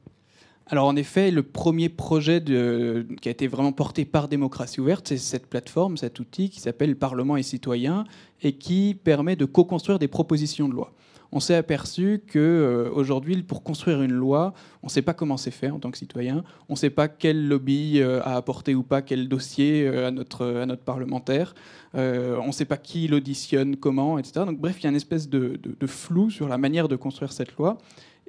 Alors 0.71 0.85
en 0.85 0.95
effet, 0.95 1.31
le 1.31 1.41
premier 1.41 1.89
projet 1.89 2.43
qui 2.43 3.27
a 3.27 3.31
été 3.31 3.47
vraiment 3.47 3.71
porté 3.71 4.05
par 4.05 4.27
Démocratie 4.27 4.79
Ouverte, 4.79 5.07
c'est 5.07 5.17
cette 5.17 5.47
plateforme, 5.47 5.97
cet 5.97 6.19
outil 6.19 6.51
qui 6.51 6.59
s'appelle 6.59 6.95
Parlement 6.95 7.37
et 7.37 7.43
citoyens 7.43 8.05
et 8.43 8.53
qui 8.53 8.95
permet 9.03 9.35
de 9.35 9.45
co-construire 9.45 9.97
des 9.97 10.07
propositions 10.07 10.69
de 10.69 10.75
loi. 10.75 10.93
On 11.31 11.39
s'est 11.39 11.55
aperçu 11.55 12.23
qu'aujourd'hui, 12.31 13.35
euh, 13.37 13.43
pour 13.47 13.63
construire 13.63 14.01
une 14.01 14.11
loi, 14.11 14.53
on 14.81 14.87
ne 14.87 14.91
sait 14.91 15.03
pas 15.03 15.13
comment 15.13 15.37
c'est 15.37 15.51
fait 15.51 15.69
en 15.69 15.79
tant 15.79 15.91
que 15.91 15.97
citoyen, 15.97 16.43
on 16.69 16.73
ne 16.73 16.77
sait 16.77 16.89
pas 16.89 17.07
quel 17.07 17.47
lobby 17.47 17.99
euh, 17.99 18.21
a 18.23 18.35
apporté 18.35 18.73
ou 18.73 18.81
pas 18.81 19.03
quel 19.03 19.27
dossier 19.27 19.87
euh, 19.87 20.07
à, 20.07 20.11
notre, 20.11 20.45
à 20.45 20.65
notre 20.65 20.83
parlementaire, 20.83 21.53
on 21.93 22.47
ne 22.47 22.51
sait 22.51 22.65
pas 22.65 22.77
qui 22.77 23.07
l'auditionne, 23.07 23.75
comment, 23.75 24.19
etc. 24.19 24.45
Donc 24.45 24.59
bref, 24.59 24.77
il 24.79 24.83
y 24.83 24.87
a 24.87 24.89
une 24.89 24.95
espèce 24.95 25.29
de 25.29 25.59
flou 25.87 26.29
sur 26.29 26.47
la 26.47 26.57
manière 26.57 26.87
de 26.87 26.95
construire 26.95 27.31
cette 27.31 27.55
loi. 27.57 27.77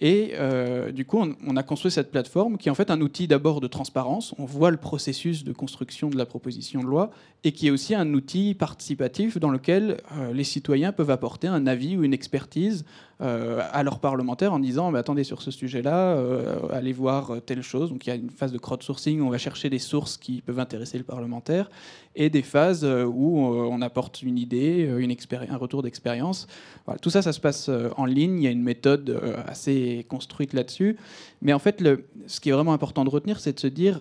Et 0.00 0.33
euh, 0.35 0.92
du 0.92 1.04
coup, 1.04 1.23
on, 1.47 1.57
a 1.57 1.62
construit 1.62 1.90
cette 1.90 2.11
plateforme 2.11 2.57
qui 2.57 2.69
est 2.69 2.73
en 2.73 2.75
fait 2.75 2.90
un 2.90 3.02
outil 3.02 3.28
d'abord 3.28 3.61
de 3.61 3.66
transparence. 3.66 4.35
On 4.38 4.47
voit 4.47 4.71
le 4.71 4.78
processus 4.78 5.45
de 5.45 5.52
construction 5.52 6.09
de 6.09 6.16
la 6.16 6.25
proposition 6.25 6.80
de 6.80 6.87
loi 6.87 7.11
et 7.45 7.52
qui 7.52 7.66
est 7.66 7.71
aussi 7.71 7.95
un 7.95 8.14
outil 8.14 8.54
participatif 8.54 9.38
dans 9.38 9.50
lequel 9.50 9.99
euh, 10.16 10.33
les 10.33 10.45
citoyens 10.45 10.92
peuvent 10.92 11.11
apporter 11.11 11.49
un 11.49 11.66
avis 11.66 11.99
ou 11.99 12.04
une 12.04 12.14
expertise 12.14 12.87
euh, 13.20 13.62
à 13.72 13.82
leurs 13.82 13.98
parlementaires 13.98 14.52
en 14.52 14.58
disant 14.58 14.94
attendez 14.94 15.24
sur 15.24 15.42
ce 15.42 15.50
sujet-là, 15.50 16.16
allez 16.70 16.92
voir 16.92 17.32
telle 17.44 17.62
chose. 17.62 17.90
Donc 17.90 18.06
il 18.06 18.10
y 18.10 18.12
a 18.12 18.16
une 18.16 18.30
phase 18.30 18.52
de 18.52 18.58
crowdsourcing 18.58 19.20
on 19.20 19.30
va 19.30 19.38
chercher 19.38 19.70
des 19.70 19.78
sources 19.78 20.16
qui 20.16 20.40
peuvent 20.40 20.58
intéresser 20.58 20.98
le 20.98 21.04
parlementaire 21.04 21.70
et 22.16 22.30
des 22.30 22.42
phases 22.42 22.84
où 22.84 23.38
on 23.38 23.82
apporte 23.82 24.22
une 24.22 24.38
idée, 24.38 24.90
une 24.98 25.14
un 25.50 25.56
retour 25.56 25.82
d'expérience. 25.82 26.46
Tout 27.02 27.10
ça, 27.10 27.22
ça 27.22 27.32
se 27.32 27.40
passe 27.40 27.70
en 27.96 28.04
ligne. 28.04 28.38
Il 28.40 28.44
y 28.44 28.48
a 28.48 28.50
une 28.50 28.62
méthode 28.62 29.20
assez 29.46 30.06
construite 30.08 30.52
là-dessus. 30.52 30.96
Mais 31.42 31.52
en 31.52 31.58
fait, 31.58 31.80
le, 31.80 32.06
ce 32.26 32.40
qui 32.40 32.48
est 32.48 32.52
vraiment 32.52 32.72
important 32.72 33.04
de 33.04 33.10
retenir, 33.10 33.40
c'est 33.40 33.52
de 33.52 33.60
se 33.60 33.66
dire, 33.66 34.00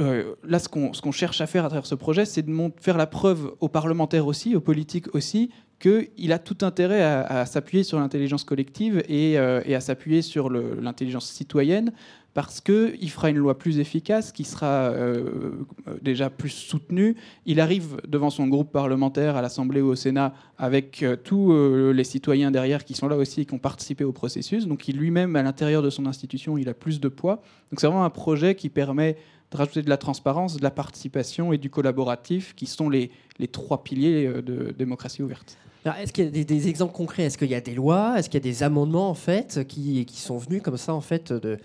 euh, 0.00 0.34
là, 0.44 0.58
ce 0.58 0.68
qu'on 0.68 1.12
cherche 1.12 1.40
à 1.40 1.46
faire 1.46 1.64
à 1.64 1.68
travers 1.68 1.86
ce 1.86 1.94
projet, 1.94 2.24
c'est 2.24 2.42
de 2.42 2.72
faire 2.80 2.96
la 2.96 3.06
preuve 3.06 3.54
aux 3.60 3.68
parlementaires 3.68 4.26
aussi, 4.26 4.56
aux 4.56 4.60
politiques 4.60 5.14
aussi, 5.14 5.50
qu'il 5.78 6.32
a 6.32 6.38
tout 6.38 6.58
intérêt 6.62 7.02
à, 7.02 7.46
s'appuyer 7.46 7.84
sur 7.84 7.98
l'intelligence 7.98 8.44
collective 8.44 9.02
et, 9.08 9.38
euh, 9.38 9.62
à 9.74 9.80
s'appuyer 9.80 10.20
sur 10.20 10.50
l'intelligence 10.50 11.30
citoyenne 11.30 11.92
parce 12.34 12.60
qu'il 12.60 13.10
fera 13.10 13.30
une 13.30 13.38
loi 13.38 13.58
plus 13.58 13.80
efficace, 13.80 14.30
qui 14.30 14.44
sera 14.44 14.90
euh, 14.90 15.52
déjà 16.00 16.30
plus 16.30 16.50
soutenue. 16.50 17.16
Il 17.44 17.60
arrive 17.60 17.96
devant 18.06 18.30
son 18.30 18.46
groupe 18.46 18.70
parlementaire 18.70 19.36
à 19.36 19.42
l'Assemblée 19.42 19.80
ou 19.80 19.88
au 19.88 19.94
Sénat 19.96 20.32
avec 20.56 21.02
euh, 21.02 21.16
tous 21.16 21.52
euh, 21.52 21.92
les 21.92 22.04
citoyens 22.04 22.50
derrière 22.50 22.84
qui 22.84 22.94
sont 22.94 23.08
là 23.08 23.16
aussi 23.16 23.40
et 23.40 23.46
qui 23.46 23.54
ont 23.54 23.58
participé 23.58 24.04
au 24.04 24.12
processus. 24.12 24.66
Donc 24.66 24.86
lui-même, 24.86 25.34
à 25.34 25.42
l'intérieur 25.42 25.82
de 25.82 25.90
son 25.90 26.06
institution, 26.06 26.56
il 26.56 26.68
a 26.68 26.74
plus 26.74 27.00
de 27.00 27.08
poids. 27.08 27.42
Donc 27.70 27.80
c'est 27.80 27.88
vraiment 27.88 28.04
un 28.04 28.10
projet 28.10 28.54
qui 28.54 28.68
permet 28.68 29.16
de 29.50 29.56
rajouter 29.56 29.82
de 29.82 29.88
la 29.88 29.96
transparence, 29.96 30.56
de 30.56 30.62
la 30.62 30.70
participation 30.70 31.52
et 31.52 31.58
du 31.58 31.70
collaboratif, 31.70 32.54
qui 32.54 32.66
sont 32.66 32.88
les, 32.88 33.10
les 33.38 33.48
trois 33.48 33.82
piliers 33.82 34.28
de 34.42 34.74
démocratie 34.78 35.22
ouverte. 35.22 35.56
Est-ce 35.84 36.12
qu'il 36.12 36.24
y 36.24 36.28
a 36.28 36.30
des, 36.30 36.44
des 36.44 36.68
exemples 36.68 36.92
concrets? 36.92 37.22
Est-ce 37.24 37.38
qu'il 37.38 37.48
y 37.48 37.54
a 37.54 37.60
des 37.60 37.74
lois? 37.74 38.18
Est-ce 38.18 38.28
qu'il 38.28 38.38
y 38.38 38.42
a 38.48 38.52
des 38.52 38.62
amendements 38.62 39.08
en 39.08 39.14
fait 39.14 39.66
qui, 39.66 40.04
qui 40.04 40.20
sont 40.20 40.36
venus 40.36 40.60
comme 40.62 40.76
ça 40.76 40.92
en 40.92 41.00
fait 41.00 41.32
de, 41.32 41.58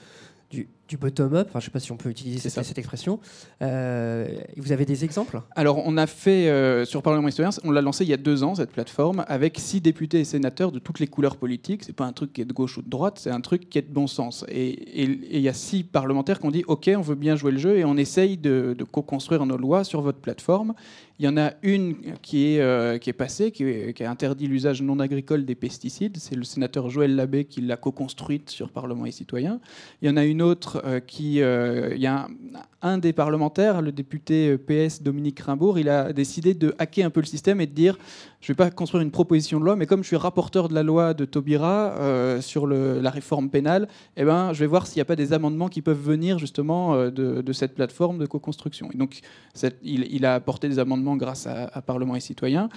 du, 0.88 0.98
bottom-up, 0.98 1.48
enfin, 1.50 1.60
je 1.60 1.66
ne 1.66 1.66
sais 1.66 1.72
pas 1.72 1.80
si 1.80 1.92
on 1.92 1.98
peut 1.98 2.10
utiliser 2.10 2.50
cette, 2.50 2.64
cette, 2.64 2.78
expression. 2.78 3.20
Euh, 3.62 4.28
vous 4.58 4.72
avez 4.72 4.86
des 4.86 5.04
exemples? 5.04 5.42
Alors, 5.56 5.82
on 5.86 5.98
a 5.98 6.08
fait, 6.08 6.50
euh, 6.50 6.86
sur 6.86 7.02
Parlement 7.02 7.30
Citoyen, 7.30 7.50
on 7.64 7.72
l'a 7.72 7.82
lancé 7.82 8.04
il 8.04 8.10
y 8.10 8.14
a 8.14 8.18
deux 8.18 8.44
ans, 8.44 8.56
cette 8.56 8.72
plateforme, 8.72 9.26
avec 9.28 9.60
six 9.60 9.82
députés 9.82 10.20
et 10.20 10.26
sénateurs 10.26 10.72
de 10.72 10.80
toutes 10.80 11.00
les 11.00 11.08
couleurs 11.08 11.38
politiques. 11.38 11.84
Ce 11.84 11.90
n'est 11.90 11.94
pas 11.94 12.06
un 12.06 12.14
truc 12.14 12.34
qui 12.34 12.42
est 12.42 12.46
de 12.46 12.54
gauche 12.54 12.78
ou 12.78 12.82
de 12.82 12.90
droite, 12.90 13.20
c'est 13.20 13.32
un 13.32 13.42
truc 13.42 13.70
qui 13.70 13.78
est 13.78 13.84
de 13.84 13.94
bon 13.94 14.08
sens. 14.08 14.46
Et 14.50 15.36
il 15.36 15.42
y 15.42 15.50
a 15.50 15.54
six 15.54 15.84
parlementaires 15.84 16.40
qui 16.40 16.46
ont 16.46 16.52
dit 16.52 16.64
OK, 16.68 16.90
on 16.96 17.02
veut 17.02 17.16
bien 17.16 17.36
jouer 17.36 17.52
le 17.52 17.58
jeu 17.58 17.78
et 17.78 17.86
on 17.86 17.98
essaye 17.98 18.38
de, 18.38 18.76
co-construire 18.92 19.46
nos 19.46 19.58
lois 19.58 19.84
sur 19.84 20.02
votre 20.02 20.20
plateforme. 20.20 20.74
Il 21.18 21.24
y 21.24 21.30
en 21.30 21.38
a 21.38 21.54
une 21.64 21.96
qui 22.22 22.56
est, 22.56 22.60
euh, 22.60 22.98
qui 22.98 23.10
est 23.10 23.14
passée, 23.14 23.52
qui, 23.52 23.94
qui 23.94 24.04
a 24.04 24.12
interdit 24.12 24.48
l'usage 24.48 24.82
non 24.82 25.00
agricole 25.00 25.46
des 25.46 25.56
pesticides. 25.56 26.18
C'est 26.18 26.36
le 26.36 26.44
sénateur 26.44 26.90
Joël 26.90 27.16
Labbé 27.16 27.46
qui 27.46 27.62
l'a 27.62 27.78
co-construite 27.78 28.50
sur 28.50 28.70
Parlement 28.70 29.06
et 29.06 29.12
Citoyen. 29.12 29.62
Il 30.02 30.10
y 30.10 30.12
en 30.12 30.18
a 30.18 30.26
une 30.26 30.42
autre 30.42 30.82
euh, 30.84 31.00
qui, 31.00 31.42
euh, 31.42 31.96
il 31.96 32.02
y 32.02 32.08
a 32.08 32.28
un, 32.82 32.98
des 32.98 33.14
parlementaires, 33.14 33.82
le 33.82 33.94
député 33.94 34.58
PS 34.58 35.02
Dominique 35.02 35.40
Rimbourg, 35.40 35.80
il 35.80 35.88
a 35.88 36.12
décidé 36.12 36.54
de 36.54 36.76
hacker 36.80 37.06
un 37.06 37.10
peu 37.10 37.22
le 37.22 37.26
système 37.26 37.62
et 37.62 37.66
de 37.66 37.74
dire 37.74 37.98
je 38.42 38.52
ne 38.52 38.56
vais 38.56 38.64
pas 38.66 38.70
construire 38.70 39.02
une 39.02 39.10
proposition 39.10 39.60
de 39.60 39.66
loi, 39.66 39.76
mais 39.76 39.88
comme 39.88 40.04
je 40.04 40.08
suis 40.08 40.18
rapporteur 40.18 40.68
de 40.68 40.76
la 40.76 40.84
loi 40.84 41.16
de 41.16 41.26
Taubira 41.26 41.96
sur 42.42 42.68
la 42.68 43.10
réforme 43.10 43.50
pénale, 43.50 43.88
eh 44.18 44.24
ben, 44.24 44.54
je 44.54 44.60
vais 44.60 44.68
voir 44.68 44.86
s'il 44.86 45.00
n'y 45.00 45.02
a 45.02 45.06
pas 45.06 45.16
des 45.16 45.34
amendements 45.34 45.68
qui 45.68 45.82
peuvent 45.82 46.00
venir 46.00 46.38
justement 46.38 47.10
de, 47.10 47.54
cette 47.54 47.74
plateforme 47.74 48.20
de 48.20 48.28
co-construction. 48.28 48.90
Et 48.94 48.98
donc, 48.98 49.22
il, 49.82 50.26
a 50.26 50.36
apporté 50.36 50.70
des 50.70 50.78
amendements 50.78 51.05
grâce 51.16 51.48
à, 51.48 51.82
Parlement 51.82 52.16
et 52.16 52.20
Citoyens. 52.20 52.70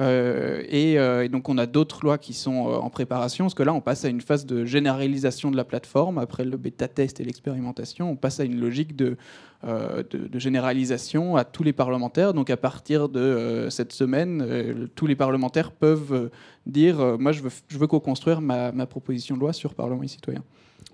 Et, 0.00 0.94
et, 0.94 1.28
donc, 1.28 1.48
on 1.48 1.58
a 1.58 1.66
d'autres 1.66 2.04
lois 2.04 2.18
qui 2.18 2.32
sont 2.32 2.52
en 2.52 2.90
préparation, 2.90 3.44
parce 3.44 3.54
que 3.54 3.62
là, 3.62 3.72
on 3.72 3.80
passe 3.80 4.04
à 4.04 4.08
une 4.08 4.20
phase 4.20 4.46
de 4.46 4.64
généralisation 4.64 5.50
de 5.50 5.56
la 5.56 5.64
plateforme 5.64 6.18
après 6.18 6.44
le 6.44 6.56
bêta-test 6.56 7.20
et 7.20 7.24
l'expérience 7.24 7.56
on 8.00 8.16
passe 8.16 8.40
à 8.40 8.44
une 8.44 8.60
logique 8.60 8.96
de, 8.96 9.16
euh, 9.64 10.02
de, 10.10 10.38
généralisation 10.38 11.36
à 11.36 11.44
tous 11.44 11.62
les 11.62 11.72
parlementaires. 11.72 12.34
Donc 12.34 12.50
à 12.50 12.56
partir 12.56 13.08
de 13.08 13.20
euh, 13.20 13.70
cette 13.70 13.92
semaine, 13.92 14.42
euh, 14.42 14.86
tous 14.94 15.06
les 15.06 15.16
parlementaires 15.16 15.72
peuvent 15.72 16.30
dire 16.66 17.16
moi 17.18 17.32
je 17.32 17.42
veux, 17.42 17.50
je 17.68 17.78
veux 17.78 17.86
co-construire 17.86 18.40
ma, 18.40 18.72
ma, 18.72 18.86
proposition 18.86 19.36
de 19.36 19.40
loi 19.40 19.52
sur 19.52 19.74
Parlement 19.74 20.02
et 20.02 20.08
citoyen. 20.08 20.42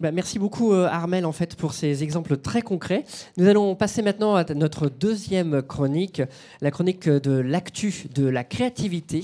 Bah, 0.01 0.11
merci 0.11 0.39
beaucoup 0.39 0.73
Armel 0.73 1.25
en 1.27 1.33
fait 1.33 1.55
pour 1.55 1.75
ces 1.75 2.03
exemples 2.03 2.37
très 2.37 2.63
concrets. 2.63 3.05
Nous 3.37 3.47
allons 3.47 3.77
passer 3.77 4.03
maintenant 4.03 4.35
à 4.35 4.45
notre 4.55 4.89
deuxième 4.89 5.63
chronique, 5.63 6.23
la 6.61 6.71
chronique 6.71 7.09
de 7.09 7.33
l'actu 7.33 8.09
de 8.15 8.27
la 8.27 8.43
créativité 8.43 9.23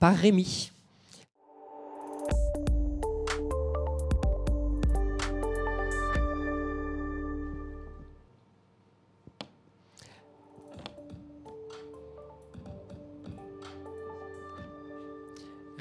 par 0.00 0.16
Rémi. 0.16 0.71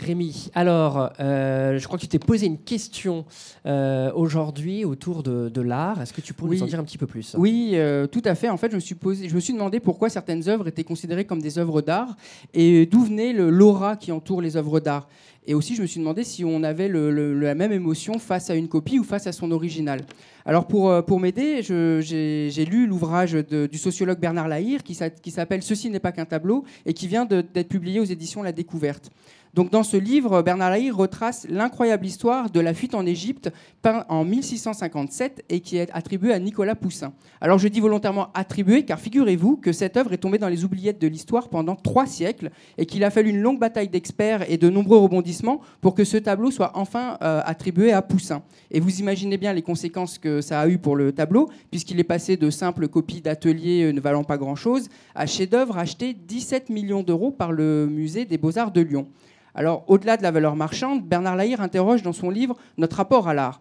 Rémi, 0.02 0.50
alors, 0.56 1.14
euh, 1.20 1.78
je 1.78 1.86
crois 1.86 2.00
que 2.00 2.02
tu 2.02 2.08
t'es 2.08 2.18
posé 2.18 2.48
une 2.48 2.58
question 2.58 3.24
euh, 3.68 4.12
aujourd'hui 4.16 4.84
autour 4.84 5.22
de, 5.22 5.62
l'art. 5.62 6.02
Est-ce 6.02 6.12
que 6.12 6.22
tu 6.22 6.34
pourrais 6.34 6.56
nous 6.56 6.64
en 6.64 6.66
dire 6.66 6.80
un 6.80 6.84
petit 6.84 6.98
peu 6.98 7.06
plus? 7.06 7.36
Oui, 7.38 7.74
euh, 7.74 8.08
tout 8.08 8.24
à 8.26 8.34
fait. 8.34 8.50
En 8.50 8.58
fait, 8.58 8.72
je 8.72 8.76
me, 8.76 8.80
suis 8.80 8.96
posé, 8.96 9.30
je 9.30 9.36
me 9.36 9.40
suis 9.40 9.54
demandé 9.54 9.80
pourquoi 9.80 10.10
certaines 10.10 10.50
œuvres 10.50 10.68
étaient 10.68 10.84
considérées 10.84 11.26
comme 11.26 11.40
des 11.40 11.60
œuvres 11.60 11.82
d'art 11.82 12.16
et 12.56 12.88
d'où 12.88 13.04
venait 13.04 13.32
l'aura 13.32 13.96
qui 13.96 14.12
entoure 14.12 14.42
les 14.42 14.58
œuvres 14.58 14.80
d'art. 14.80 15.08
Et 15.46 15.54
aussi, 15.54 15.76
je 15.76 15.84
me 15.84 15.88
suis 15.88 16.00
demandé 16.00 16.24
si 16.24 16.44
on 16.44 16.64
avait 16.64 16.88
la 16.88 17.56
même 17.56 17.72
émotion 17.72 18.18
face 18.18 18.50
à 18.50 18.56
une 18.56 18.68
copie 18.68 19.00
ou 19.00 19.04
face 19.04 19.28
à 19.28 19.32
son 19.32 19.52
original. 19.52 20.02
Alors, 20.46 20.68
pour, 20.68 21.04
pour 21.06 21.20
m'aider, 21.20 21.62
j'ai 21.62 22.66
lu 22.66 22.88
l'ouvrage 22.88 23.34
du 23.34 23.78
sociologue 23.78 24.20
Bernard 24.20 24.48
Lahire 24.48 24.84
qui, 24.84 24.98
qui 25.22 25.32
s'appelle 25.32 25.62
Ceci 25.62 25.90
n'est 25.90 26.00
pas 26.00 26.12
qu'un 26.12 26.26
tableau 26.26 26.64
et 26.86 26.94
qui 26.94 27.08
vient 27.08 27.26
d'être 27.26 27.70
publié 27.70 28.00
aux 28.00 28.06
éditions 28.06 28.42
La 28.44 28.52
Découverte. 28.52 29.12
Donc 29.54 29.70
dans 29.70 29.84
ce 29.84 29.98
livre, 29.98 30.42
Bernard 30.42 30.70
Lahire 30.70 30.96
retrace 30.96 31.46
l'incroyable 31.50 32.06
histoire 32.06 32.50
de 32.50 32.62
la 32.62 32.74
fuite 32.74 32.96
en 32.96 33.06
Égypte 33.06 33.52
peint 33.82 34.06
en 34.08 34.24
1657 34.24 35.44
et 35.50 35.60
qui 35.60 35.76
est 35.76 35.92
attribuée 35.92 36.32
à 36.32 36.40
Nicolas 36.40 36.76
Poussin. 36.76 37.12
Alors 37.42 37.60
je 37.60 37.68
dis 37.68 37.82
volontairement 37.82 38.30
attribuée 38.34 38.86
car 38.86 38.98
figurez-vous 38.98 39.58
que 39.58 39.74
cette 39.74 39.98
œuvre 39.98 40.14
est 40.14 40.20
tombée 40.20 40.38
dans 40.38 40.48
les 40.48 40.64
oubliettes 40.64 41.02
de 41.02 41.08
l'histoire 41.08 41.50
pendant 41.50 41.76
trois 41.76 42.06
siècles 42.06 42.50
et 42.78 42.86
qu'il 42.86 43.04
a 43.04 43.10
fallu 43.10 43.32
une 43.32 43.42
longue 43.42 43.60
bataille 43.60 43.90
d'experts 43.90 44.50
et 44.50 44.58
de 44.58 44.70
nombreux 44.70 45.00
rebondissements 45.00 45.60
pour 45.82 45.96
que 45.96 46.06
ce 46.06 46.16
tableau 46.16 46.50
soit 46.50 46.72
enfin 46.76 47.18
euh, 47.22 47.42
attribué 47.44 47.92
à 47.92 48.02
Poussin. 48.02 48.44
Et 48.70 48.80
vous 48.80 49.02
imaginez 49.02 49.38
bien 49.38 49.52
les 49.52 49.64
conséquences 49.64 50.18
que 50.18 50.40
ça 50.40 50.62
a 50.62 50.68
eu 50.70 50.78
pour 50.78 50.96
le 50.96 51.12
tableau 51.12 51.50
puisqu'il 51.72 52.00
est 52.00 52.06
passé 52.06 52.38
de 52.38 52.50
simples 52.50 52.88
copies 52.88 53.20
d'ateliers 53.20 53.84
euh, 53.84 53.92
ne 53.92 54.00
valant 54.00 54.24
pas 54.24 54.38
grand-chose 54.38 54.88
à 55.14 55.26
chef-d'œuvre 55.26 55.78
acheté 55.78 56.14
17 56.14 56.70
millions 56.70 57.04
d'euros 57.04 57.32
par 57.32 57.52
le 57.52 57.86
musée 57.92 58.24
des 58.24 58.38
Beaux-Arts 58.38 58.72
de 58.72 58.80
Lyon. 58.80 59.08
Alors, 59.54 59.84
au-delà 59.88 60.18
de 60.18 60.24
la 60.24 60.32
valeur 60.32 60.56
marchande, 60.56 61.04
Bernard 61.04 61.36
Lahire 61.36 61.62
interroge 61.62 62.04
dans 62.04 62.14
son 62.14 62.30
livre 62.30 62.56
notre 62.78 62.98
rapport 62.98 63.28
à 63.28 63.34
l'art. 63.34 63.60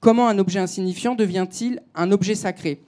Comment 0.00 0.28
un 0.28 0.38
objet 0.38 0.58
insignifiant 0.58 1.14
devient-il 1.14 1.80
un 1.94 2.10
objet 2.12 2.34
sacré? 2.34 2.80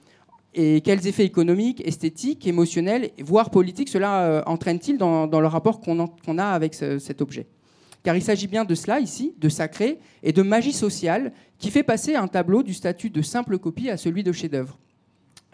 Et 0.53 0.79
quels 0.81 1.05
effets 1.05 1.25
économiques, 1.25 1.85
esthétiques, 1.85 2.47
émotionnels, 2.47 3.11
voire 3.21 3.49
politiques 3.49 3.89
cela 3.89 4.21
euh, 4.21 4.43
entraîne-t-il 4.45 4.97
dans, 4.97 5.27
le 5.27 5.47
rapport 5.47 5.81
qu'on 5.81 6.37
a 6.37 6.45
avec 6.45 6.73
cet 6.73 7.21
objet? 7.21 7.47
Car 8.03 8.15
il 8.15 8.21
s'agit 8.21 8.47
bien 8.47 8.63
de 8.63 8.75
cela 8.75 8.99
ici, 8.99 9.33
de 9.37 9.49
sacré 9.49 9.99
et 10.23 10.31
de 10.31 10.41
magie 10.43 10.73
sociale, 10.73 11.33
qui 11.57 11.71
fait 11.71 11.83
passer 11.83 12.15
un 12.15 12.27
tableau 12.27 12.63
du 12.63 12.73
statut 12.73 13.09
de 13.09 13.21
simple 13.21 13.57
copie 13.57 13.89
à 13.89 13.97
celui 13.97 14.23
de 14.23 14.31
chef-d'œuvre. 14.31 14.77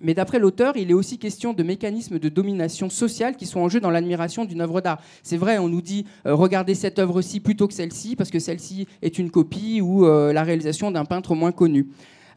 Mais 0.02 0.14
d'après 0.14 0.40
l'auteur, 0.40 0.78
il 0.78 0.90
est 0.90 0.96
aussi 0.96 1.18
question 1.18 1.54
de 1.54 1.64
mécanismes 1.64 2.20
de 2.20 2.30
domination 2.30 2.90
sociale 2.90 3.36
qui 3.36 3.46
sont 3.46 3.60
en 3.60 3.70
jeu 3.70 3.80
dans 3.80 3.92
l'admiration 3.92 4.46
d'une 4.46 4.62
œuvre 4.62 4.82
d'art. 4.82 5.00
C'est 5.24 5.38
vrai, 5.38 5.58
on 5.60 5.70
nous 5.70 5.82
dit 5.82 6.06
euh, 6.26 6.34
regardez 6.34 6.76
cette 6.76 7.00
œuvre-ci 7.00 7.40
plutôt 7.40 7.68
que 7.68 7.74
celle-ci, 7.74 8.16
parce 8.16 8.32
que 8.32 8.40
celle-ci 8.40 8.88
est 9.02 9.20
une 9.20 9.30
copie 9.30 9.82
ou 9.82 10.06
euh, 10.06 10.34
la 10.34 10.44
réalisation 10.44 10.92
d'un 10.92 11.06
peintre 11.06 11.36
moins 11.36 11.52
connu. 11.52 11.88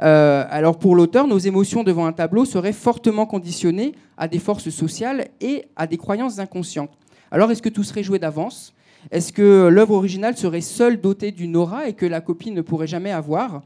Euh, 0.03 0.45
alors 0.51 0.79
pour 0.79 0.97
l'auteur, 0.97 1.27
nos 1.27 1.39
émotions 1.39 1.85
devant 1.85 2.07
un 2.07 2.13
tableau 2.13 2.45
seraient 2.45 2.73
fortement 2.73 3.27
conditionnées 3.27 3.95
à 4.17 4.29
des 4.29 4.39
forces 4.39 4.71
sociales 4.71 5.29
et 5.41 5.65
à 5.77 5.87
des 5.87 5.97
croyances 5.97 6.39
inconscientes. 6.39 6.91
Alors 7.31 7.51
est-ce 7.51 7.63
que 7.63 7.69
tout 7.69 7.85
serait 7.85 8.03
joué 8.03 8.19
d'avance? 8.19 8.75
Est-ce 9.11 9.33
que 9.33 9.69
l'œuvre 9.69 9.95
originale 9.95 10.37
serait 10.37 10.61
seule 10.61 11.01
dotée 11.01 11.31
d'une 11.31 11.57
aura 11.57 11.89
et 11.89 11.93
que 11.93 12.07
la 12.07 12.21
copie 12.21 12.51
ne 12.51 12.63
pourrait 12.63 12.87
jamais 12.87 13.13
avoir? 13.13 13.63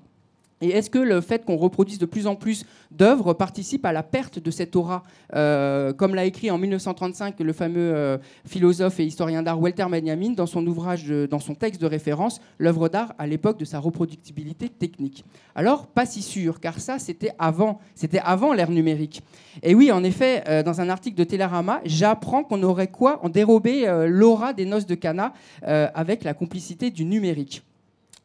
Et 0.60 0.70
est-ce 0.70 0.90
que 0.90 0.98
le 0.98 1.20
fait 1.20 1.44
qu'on 1.44 1.56
reproduise 1.56 1.98
de 1.98 2.06
plus 2.06 2.26
en 2.26 2.34
plus 2.34 2.64
d'œuvres 2.90 3.32
participe 3.32 3.84
à 3.84 3.92
la 3.92 4.02
perte 4.02 4.40
de 4.40 4.50
cette 4.50 4.74
aura 4.74 5.04
euh, 5.34 5.92
Comme 5.92 6.14
l'a 6.14 6.24
écrit 6.24 6.50
en 6.50 6.58
1935 6.58 7.38
le 7.40 7.52
fameux 7.52 7.94
euh, 7.94 8.18
philosophe 8.44 8.98
et 8.98 9.04
historien 9.04 9.42
d'art 9.42 9.60
Walter 9.60 9.86
Benjamin 9.88 10.30
dans 10.30 10.46
son 10.46 10.66
ouvrage, 10.66 11.06
dans 11.30 11.38
son 11.38 11.54
texte 11.54 11.80
de 11.80 11.86
référence, 11.86 12.40
l'œuvre 12.58 12.88
d'art 12.88 13.14
à 13.18 13.26
l'époque 13.26 13.58
de 13.58 13.64
sa 13.64 13.78
reproductibilité 13.78 14.68
technique. 14.68 15.24
Alors, 15.54 15.86
pas 15.86 16.06
si 16.06 16.22
sûr, 16.22 16.58
car 16.58 16.80
ça, 16.80 16.98
c'était 16.98 17.32
avant, 17.38 17.78
c'était 17.94 18.20
avant 18.24 18.52
l'ère 18.52 18.70
numérique. 18.70 19.22
Et 19.62 19.74
oui, 19.76 19.92
en 19.92 20.02
effet, 20.02 20.42
euh, 20.48 20.62
dans 20.64 20.80
un 20.80 20.88
article 20.88 21.16
de 21.16 21.24
Télérama, 21.24 21.80
j'apprends 21.84 22.42
qu'on 22.42 22.62
aurait 22.64 22.88
quoi 22.88 23.20
En 23.24 23.28
dérobé 23.28 23.86
l'aura 24.08 24.52
des 24.52 24.64
noces 24.64 24.86
de 24.86 24.94
Cana 24.94 25.32
avec 25.62 26.24
la 26.24 26.34
complicité 26.34 26.90
du 26.90 27.04
numérique. 27.04 27.62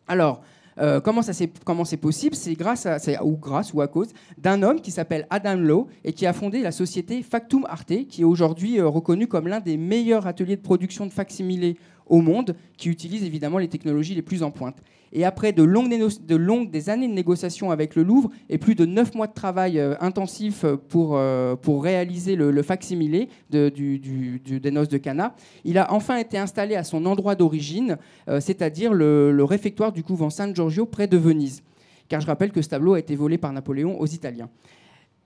Alors, 0.07 0.41
euh, 0.79 0.99
comment 0.99 1.21
c'est 1.21 1.97
possible? 1.97 2.35
C'est 2.35 2.53
grâce 2.53 2.87
ou 3.23 3.37
grâce 3.37 3.73
ou 3.73 3.81
à 3.81 3.87
cause 3.87 4.09
d'un 4.37 4.63
homme 4.63 4.81
qui 4.81 4.91
s'appelle 4.91 5.27
Adam 5.29 5.55
Lowe 5.55 5.87
et 6.03 6.13
qui 6.13 6.25
a 6.25 6.33
fondé 6.33 6.61
la 6.61 6.71
société 6.71 7.21
Factum 7.23 7.65
Arte, 7.69 8.07
qui 8.07 8.21
est 8.21 8.25
aujourd'hui 8.25 8.79
euh, 8.79 8.87
reconnu 8.87 9.27
comme 9.27 9.47
l'un 9.47 9.59
des 9.59 9.77
meilleurs 9.77 10.27
ateliers 10.27 10.55
de 10.55 10.61
production 10.61 11.05
de 11.05 11.11
facsimilés 11.11 11.77
au 12.07 12.21
monde, 12.21 12.55
qui 12.77 12.89
utilise 12.89 13.23
évidemment 13.23 13.57
les 13.57 13.67
technologies 13.67 14.15
les 14.15 14.21
plus 14.21 14.43
en 14.43 14.51
pointe. 14.51 14.77
Et 15.15 15.25
après 15.25 15.53
de 15.53 15.61
longues, 15.61 15.89
de 15.89 16.35
longues 16.35 16.71
des 16.71 16.89
années 16.89 17.07
de 17.07 17.13
négociations 17.13 17.69
avec 17.69 17.95
le 17.95 18.01
Louvre 18.01 18.31
et 18.49 18.57
plus 18.57 18.73
de 18.73 18.85
neuf 18.85 19.13
mois 19.13 19.27
de 19.27 19.33
travail 19.33 19.79
euh, 19.79 19.93
intensif 20.01 20.65
pour, 20.89 21.15
euh, 21.15 21.55
pour 21.55 21.83
réaliser 21.83 22.35
le, 22.35 22.49
le 22.49 22.63
facsimilé 22.63 23.29
du, 23.51 23.99
du, 23.99 24.59
des 24.59 24.71
noces 24.71 24.89
de 24.89 24.97
Cana, 24.97 25.35
il 25.63 25.77
a 25.77 25.93
enfin 25.93 26.17
été 26.17 26.39
installé 26.39 26.75
à 26.75 26.83
son 26.83 27.05
endroit 27.05 27.35
d'origine, 27.35 27.97
euh, 28.27 28.39
c'est-à-dire 28.39 28.91
le, 28.91 29.31
le 29.31 29.43
réfectoire 29.43 29.91
du 29.91 30.03
couvent 30.03 30.31
San 30.31 30.55
Giorgio 30.55 30.87
près 30.87 31.05
de 31.05 31.17
Venise. 31.17 31.61
Car 32.09 32.19
je 32.19 32.27
rappelle 32.27 32.51
que 32.51 32.61
ce 32.61 32.69
tableau 32.69 32.95
a 32.95 32.99
été 32.99 33.15
volé 33.15 33.37
par 33.37 33.53
Napoléon 33.53 33.99
aux 33.99 34.07
Italiens. 34.07 34.49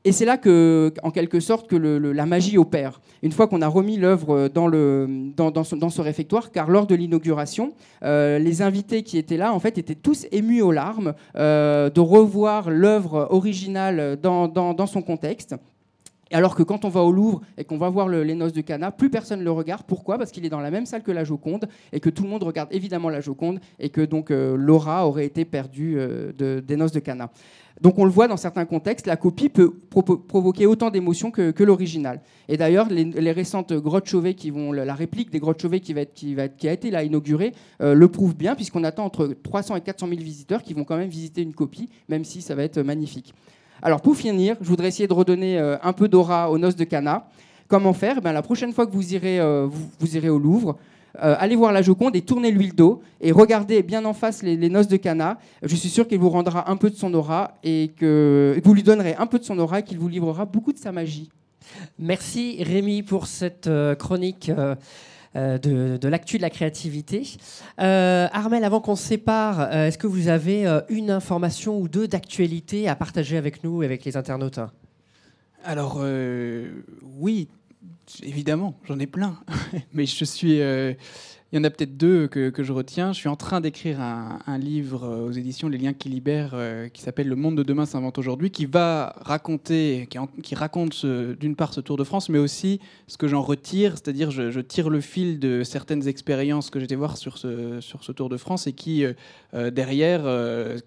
Et 0.06 0.12
c'est 0.12 0.26
là 0.26 0.38
que, 0.38 0.94
en 1.04 1.12
quelque 1.12 1.40
sorte, 1.40 1.68
que 1.68 1.76
la 1.76 2.26
magie 2.26 2.58
opère. 2.58 3.02
Une 3.24 3.32
fois 3.32 3.48
qu'on 3.48 3.62
a 3.62 3.68
remis 3.68 3.98
l'œuvre 3.98 4.48
dans, 4.48 4.70
ce, 4.70 6.02
réfectoire, 6.02 6.52
car 6.52 6.70
lors 6.70 6.88
de 6.88 6.96
l'inauguration, 6.96 7.74
euh, 8.04 8.40
les 8.40 8.62
invités 8.62 9.04
qui 9.04 9.18
étaient 9.18 9.38
là, 9.38 9.54
en 9.54 9.60
fait, 9.60 9.78
étaient 9.78 9.96
tous 9.96 10.26
émus 10.32 10.62
aux 10.62 10.72
larmes 10.72 11.14
euh, 11.36 11.90
de 11.90 12.00
revoir 12.00 12.70
l'œuvre 12.70 13.28
originale 13.32 14.18
dans, 14.22 14.88
son 14.88 15.02
contexte. 15.02 15.56
Alors 16.32 16.56
que 16.56 16.64
quand 16.64 16.86
on 16.86 16.90
va 16.90 17.02
au 17.02 17.12
Louvre 17.12 17.42
et 17.58 17.64
qu'on 17.64 17.78
va 17.78 17.90
voir 17.90 18.10
les 18.10 18.36
noces 18.36 18.54
de 18.54 18.62
Cana, 18.62 18.92
plus 18.92 19.10
personne 19.10 19.40
ne 19.40 19.44
le 19.44 19.52
regarde. 19.52 19.84
Pourquoi? 19.88 20.18
Parce 20.18 20.32
qu'il 20.32 20.46
est 20.46 20.50
dans 20.50 20.60
la 20.60 20.72
même 20.72 20.86
salle 20.86 21.04
que 21.04 21.12
la 21.12 21.24
Joconde 21.24 21.68
et 21.94 22.00
que 22.00 22.10
tout 22.10 22.24
le 22.24 22.30
monde 22.30 22.44
regarde 22.44 22.70
évidemment 22.72 23.10
la 23.10 23.22
Joconde 23.22 23.60
et 23.80 23.90
que 23.90 24.02
donc 24.02 24.32
euh, 24.32 24.56
l'aura 24.58 25.08
aurait 25.08 25.26
été 25.26 25.46
perdue 25.46 25.98
des 26.38 26.76
noces 26.76 26.92
de 26.92 27.00
Cana. 27.00 27.30
Donc 27.82 28.00
on 28.00 28.06
le 28.06 28.12
voit 28.12 28.28
dans 28.28 28.38
certains 28.38 28.66
contextes, 28.66 29.06
la 29.06 29.18
copie 29.18 29.50
peut 29.50 29.72
provoquer 30.28 30.66
autant 30.66 30.90
d'émotions 30.90 31.32
que, 31.32 31.64
l'original. 31.64 32.22
Et 32.48 32.58
d'ailleurs, 32.58 32.88
les, 32.90 33.32
récentes 33.32 33.74
grottes 33.74 34.08
Chauvet 34.08 34.34
qui 34.34 34.50
vont, 34.50 34.72
la 34.72 34.96
réplique 34.96 35.30
des 35.30 35.40
grottes 35.40 35.62
Chauvet 35.62 35.80
qui, 35.80 35.94
va 35.94 36.02
être, 36.02 36.66
a 36.66 36.72
été 36.72 36.90
là 36.90 37.04
inaugurée, 37.04 37.54
euh, 37.82 37.94
le 37.94 38.08
prouve 38.08 38.36
bien, 38.36 38.56
puisqu'on 38.56 38.84
attend 38.84 39.06
entre 39.06 39.28
300 39.28 39.76
et 39.76 39.82
400 39.82 40.08
000 40.08 40.22
visiteurs 40.22 40.64
qui 40.64 40.74
vont 40.74 40.86
quand 40.86 40.98
même 40.98 41.10
visiter 41.10 41.42
une 41.42 41.54
copie, 41.54 41.90
même 42.10 42.24
si 42.24 42.42
ça 42.42 42.56
va 42.56 42.64
être 42.64 42.82
magnifique. 42.82 43.34
Alors 43.82 44.02
pour 44.02 44.16
finir, 44.16 44.56
je 44.62 44.68
voudrais 44.68 44.88
essayer 44.88 45.08
de 45.08 45.14
redonner 45.14 45.60
euh, 45.60 45.78
un 45.84 45.94
peu 45.94 46.08
d'aura 46.08 46.50
aux 46.50 46.58
noces 46.58 46.76
de 46.76 46.84
Cana. 46.84 47.28
Comment 47.68 47.94
faire? 47.94 48.22
Ben, 48.22 48.32
La 48.32 48.42
prochaine 48.42 48.74
fois 48.74 48.88
que 48.88 48.92
vous 48.92 49.14
irez, 49.14 49.40
euh, 49.40 49.68
vous 50.00 50.16
irez 50.16 50.30
au 50.30 50.40
Louvre, 50.40 50.78
euh, 51.24 51.36
allez 51.40 51.56
voir 51.56 51.72
la 51.72 51.82
Joconde 51.82 52.16
et 52.16 52.22
tournez 52.22 52.52
l'huile 52.52 52.74
d'eau 52.74 53.02
et 53.22 53.32
regardez 53.32 53.84
bien 53.84 54.06
en 54.06 54.14
face 54.14 54.42
les, 54.44 54.70
noces 54.70 54.88
de 54.88 54.98
Cana. 54.98 55.38
Je 55.64 55.76
suis 55.76 55.90
sûr 55.90 56.08
qu'il 56.08 56.20
vous 56.20 56.30
rendra 56.30 56.70
un 56.72 56.76
peu 56.76 56.90
de 56.90 56.96
son 56.96 57.14
aura 57.14 57.56
et 57.64 57.92
que, 57.98 58.60
vous 58.64 58.74
lui 58.74 58.84
donnerez 58.84 59.16
un 59.18 59.26
peu 59.26 59.40
de 59.40 59.44
son 59.44 59.58
aura 59.60 59.80
et 59.80 59.84
qu'il 59.84 60.00
vous 60.00 60.08
livrera 60.08 60.46
beaucoup 60.46 60.74
de 60.74 60.78
sa 60.78 60.92
magie. 60.92 61.30
Merci 62.00 62.64
Rémi 62.64 63.04
pour 63.04 63.28
cette 63.28 63.70
chronique. 64.00 64.52
Euh, 65.38 65.58
de, 65.58 66.08
l'actu 66.08 66.38
de 66.38 66.42
la 66.42 66.50
créativité. 66.50 67.24
Armel, 67.78 68.64
avant 68.64 68.80
qu'on 68.80 68.96
se 68.96 69.04
sépare, 69.04 69.72
est-ce 69.74 69.98
que 69.98 70.08
vous 70.08 70.30
avez 70.30 70.66
une 70.90 71.12
information 71.12 71.80
ou 71.80 71.88
deux 71.88 72.08
d'actualité 72.08 72.88
à 72.88 72.96
partager 72.96 73.38
avec 73.38 73.64
nous 73.64 73.84
et 73.84 73.86
avec 73.86 74.04
les 74.06 74.18
internautes 74.18 74.60
Alors, 75.64 76.02
oui, 77.20 77.48
Évidemment, 78.24 78.80
j'en 78.86 79.00
ai 79.00 79.08
plein. 79.08 79.38
Mais 79.94 80.06
je 80.06 80.24
suis. 80.24 80.62
Euh, 81.48 81.58
il 81.58 81.58
y 81.58 81.60
en 81.60 81.64
a 81.64 81.70
peut-être 81.70 81.98
deux 81.98 82.28
que, 82.28 82.52
je 82.64 82.74
retiens. 82.74 83.14
Je 83.14 83.18
suis 83.18 83.30
en 83.30 83.36
train 83.36 83.62
d'écrire 83.62 84.02
un, 84.02 84.58
livre 84.58 85.04
euh, 85.06 85.28
aux 85.28 85.32
éditions 85.32 85.70
Les 85.70 85.78
Liens 85.78 85.94
qui 85.94 86.10
libèrent, 86.10 86.52
euh, 86.54 86.90
qui 86.90 87.02
s'appelle 87.02 87.28
Le 87.28 87.36
monde 87.36 87.56
de 87.56 87.64
demain 87.64 87.86
s'invente 87.86 88.18
aujourd'hui, 88.18 88.52
qui 88.52 88.66
va 88.66 89.16
raconter, 89.22 90.08
qui, 90.44 90.56
raconte 90.56 91.06
d'une 91.06 91.56
part 91.56 91.74
ce 91.74 91.82
Tour 91.82 91.98
de 91.98 92.04
France, 92.04 92.30
mais 92.30 92.40
aussi 92.40 92.80
ce 93.08 93.18
que 93.18 93.28
j'en 93.28 93.42
retire, 93.42 93.92
c'est-à-dire 93.92 94.32
je, 94.32 94.60
tire 94.60 94.90
le 94.90 95.02
fil 95.02 95.40
de 95.40 95.64
certaines 95.64 96.08
expériences 96.08 96.70
que 96.70 96.80
j'étais 96.80 96.96
voir 96.96 97.18
sur 97.18 97.38
ce, 97.38 97.80
sur 97.82 98.04
ce 98.04 98.12
Tour 98.12 98.30
de 98.30 98.38
France 98.38 98.68
et 98.68 98.74
qui, 98.74 99.06
derrière, 99.54 100.24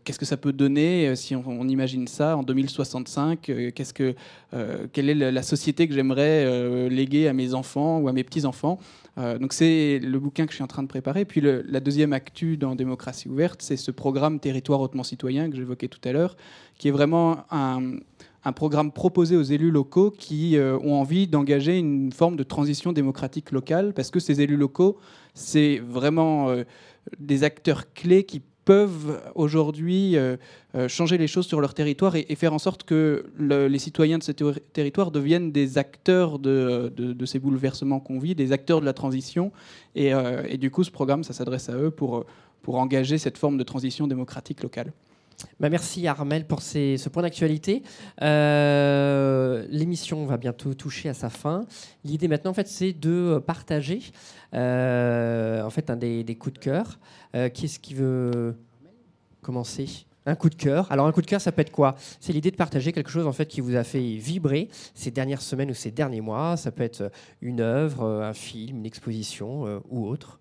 qu'est-ce 0.04 0.18
que 0.18 0.26
ça 0.26 0.36
peut 0.36 0.52
donner 0.52 1.14
si 1.16 1.34
on, 1.34 1.68
imagine 1.68 2.06
ça 2.06 2.36
en 2.36 2.42
2065 2.42 3.52
Qu'est-ce 3.74 3.94
que 3.94 4.14
euh, 4.52 4.86
quelle 4.92 5.08
est 5.08 5.14
la 5.14 5.42
société 5.42 5.86
que 5.86 5.94
j'aimerais 5.94 6.44
euh, 6.44 6.88
léguer 6.88 7.28
à 7.28 7.32
mes 7.32 7.54
enfants 7.54 7.98
ou 7.98 8.08
à 8.08 8.12
mes 8.12 8.24
petits-enfants. 8.24 8.78
Euh, 9.18 9.38
donc 9.38 9.52
c'est 9.52 10.00
le 10.00 10.18
bouquin 10.18 10.46
que 10.50 10.54
je 10.54 10.56
suis 10.56 10.64
en 10.64 10.68
train 10.68 10.82
de 10.82 10.88
préparer. 10.88 11.24
Puis 11.24 11.40
la 11.40 11.80
deuxième 11.80 12.12
actu 12.12 12.56
dans 12.56 12.74
Démocratie 12.74 13.28
ouverte, 13.28 13.62
c'est 13.62 13.76
ce 13.76 13.90
programme 13.90 14.40
Territoire 14.40 14.80
hautement 14.80 15.02
citoyen 15.02 15.48
que 15.48 15.56
j'évoquais 15.56 15.88
tout 15.88 16.00
à 16.04 16.12
l'heure, 16.12 16.36
qui 16.78 16.88
est 16.88 16.90
vraiment 16.90 17.44
un, 17.50 18.52
programme 18.54 18.92
proposé 18.92 19.36
aux 19.36 19.42
élus 19.42 19.70
locaux 19.70 20.10
qui 20.10 20.56
ont 20.58 20.94
envie 20.94 21.26
d'engager 21.26 21.78
une 21.78 22.12
forme 22.12 22.36
de 22.36 22.42
transition 22.42 22.92
démocratique 22.92 23.52
locale, 23.52 23.92
parce 23.94 24.10
que 24.10 24.20
ces 24.20 24.40
élus 24.40 24.56
locaux, 24.56 24.98
c'est 25.34 25.78
vraiment 25.78 26.54
des 27.18 27.44
acteurs 27.44 27.92
clés 27.92 28.24
qui 28.24 28.42
peuvent 28.64 29.20
aujourd'hui 29.34 30.16
euh, 30.16 30.36
euh, 30.74 30.88
changer 30.88 31.18
les 31.18 31.26
choses 31.26 31.46
sur 31.46 31.60
leur 31.60 31.74
territoire 31.74 32.16
et, 32.16 32.34
faire 32.34 32.52
en 32.52 32.58
sorte 32.58 32.84
que 32.84 33.26
les 33.38 33.78
citoyens 33.78 34.18
de 34.18 34.22
ce 34.22 34.32
territoire 34.32 35.10
deviennent 35.10 35.52
des 35.52 35.78
acteurs 35.78 36.38
de, 36.38 37.24
ces 37.24 37.38
bouleversements 37.38 38.00
qu'on 38.00 38.18
vit, 38.18 38.34
des 38.34 38.52
acteurs 38.52 38.80
de 38.80 38.86
la 38.86 38.92
transition. 38.92 39.52
Euh, 39.96 40.42
et, 40.48 40.58
du 40.58 40.70
coup, 40.70 40.84
ce 40.84 40.90
programme, 40.90 41.24
ça 41.24 41.32
s'adresse 41.32 41.68
à 41.68 41.76
eux 41.76 41.90
pour 41.90 42.26
engager 42.66 43.18
cette 43.18 43.38
forme 43.38 43.56
de 43.56 43.64
transition 43.64 44.06
démocratique 44.06 44.62
locale. 44.62 44.92
Bah, 45.58 45.68
merci 45.68 46.06
Armel 46.06 46.46
pour 46.46 46.62
ce 46.62 47.08
point 47.08 47.22
d'actualité. 47.22 47.82
Euh, 48.22 49.66
L'émission 49.70 50.26
va 50.26 50.36
bientôt 50.36 50.74
toucher 50.74 51.08
à 51.08 51.14
sa 51.14 51.30
fin. 51.30 51.66
L'idée 52.04 52.28
maintenant, 52.28 52.50
en 52.50 52.54
fait, 52.54 52.68
c'est 52.68 52.92
de 52.92 53.42
partager 53.46 54.00
euh, 54.54 55.62
en 55.62 55.70
fait 55.70 55.90
un 55.90 55.96
des, 55.96 56.36
coups 56.38 56.54
de 56.54 56.58
cœur. 56.58 56.98
Euh, 57.34 57.48
qui 57.48 57.66
est-ce 57.66 57.78
qui 57.78 57.94
veut 57.94 58.56
commencer? 59.42 60.06
Un 60.26 60.34
coup 60.34 60.50
de 60.50 60.54
cœur. 60.54 60.90
Alors 60.92 61.06
un 61.06 61.12
coup 61.12 61.22
de 61.22 61.26
cœur, 61.26 61.40
ça 61.40 61.50
peut 61.50 61.62
être 61.62 61.72
quoi? 61.72 61.94
C'est 62.20 62.32
l'idée 62.32 62.50
de 62.50 62.56
partager 62.56 62.92
quelque 62.92 63.10
chose 63.10 63.26
en 63.26 63.32
fait 63.32 63.46
qui 63.46 63.62
vous 63.62 63.74
a 63.74 63.84
fait 63.84 64.16
vibrer 64.16 64.68
ces 64.94 65.10
dernières 65.10 65.40
semaines 65.40 65.70
ou 65.70 65.74
ces 65.74 65.90
derniers 65.90 66.20
mois. 66.20 66.58
Ça 66.58 66.70
peut 66.70 66.82
être 66.82 67.10
une 67.40 67.60
œuvre, 67.60 68.04
un 68.22 68.34
film, 68.34 68.78
une 68.78 68.86
exposition 68.86 69.66
euh, 69.66 69.78
ou 69.88 70.06
autre. 70.06 70.39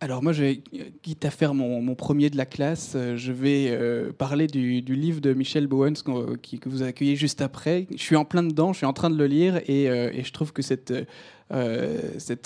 Alors 0.00 0.22
moi, 0.22 0.32
je 0.32 0.58
quitte 1.02 1.24
à 1.24 1.30
faire 1.30 1.54
mon, 1.54 1.94
premier 1.94 2.28
de 2.28 2.36
la 2.36 2.44
classe, 2.44 2.92
euh, 2.94 3.16
je 3.16 3.32
vais 3.32 3.68
euh, 3.70 4.12
parler 4.12 4.46
du, 4.46 4.80
livre 4.82 5.22
de 5.22 5.32
Michel 5.32 5.66
Bowens 5.66 5.94
qui- 6.42 6.58
que 6.58 6.68
vous 6.68 6.82
accueillez 6.82 7.16
juste 7.16 7.40
après. 7.40 7.86
Je 7.90 8.02
suis 8.02 8.16
en 8.16 8.26
plein 8.26 8.42
dedans, 8.42 8.74
je 8.74 8.78
suis 8.78 8.86
en 8.86 8.92
train 8.92 9.08
de 9.08 9.16
le 9.16 9.26
lire 9.26 9.56
et, 9.66 9.88
euh, 9.88 10.12
je 10.22 10.32
trouve 10.32 10.52
que 10.52 10.60
cette, 10.60 10.92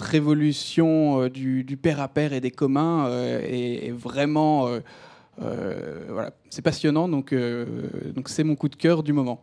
révolution 0.01 1.27
du, 1.27 1.65
du 1.65 1.77
père 1.77 2.01
à 2.01 2.07
père 2.07 2.33
et 2.33 2.41
des 2.41 2.53
communs 2.53 3.11
est, 3.43 3.89
est 3.89 3.93
vraiment... 3.93 4.69
voilà, 5.39 6.33
c'est 6.51 6.63
passionnant, 6.63 7.09
donc 7.09 7.35
donc 8.15 8.29
c'est 8.29 8.45
mon 8.45 8.55
coup 8.55 8.69
de 8.69 8.77
cœur 8.77 9.03
du 9.03 9.13
moment. 9.13 9.43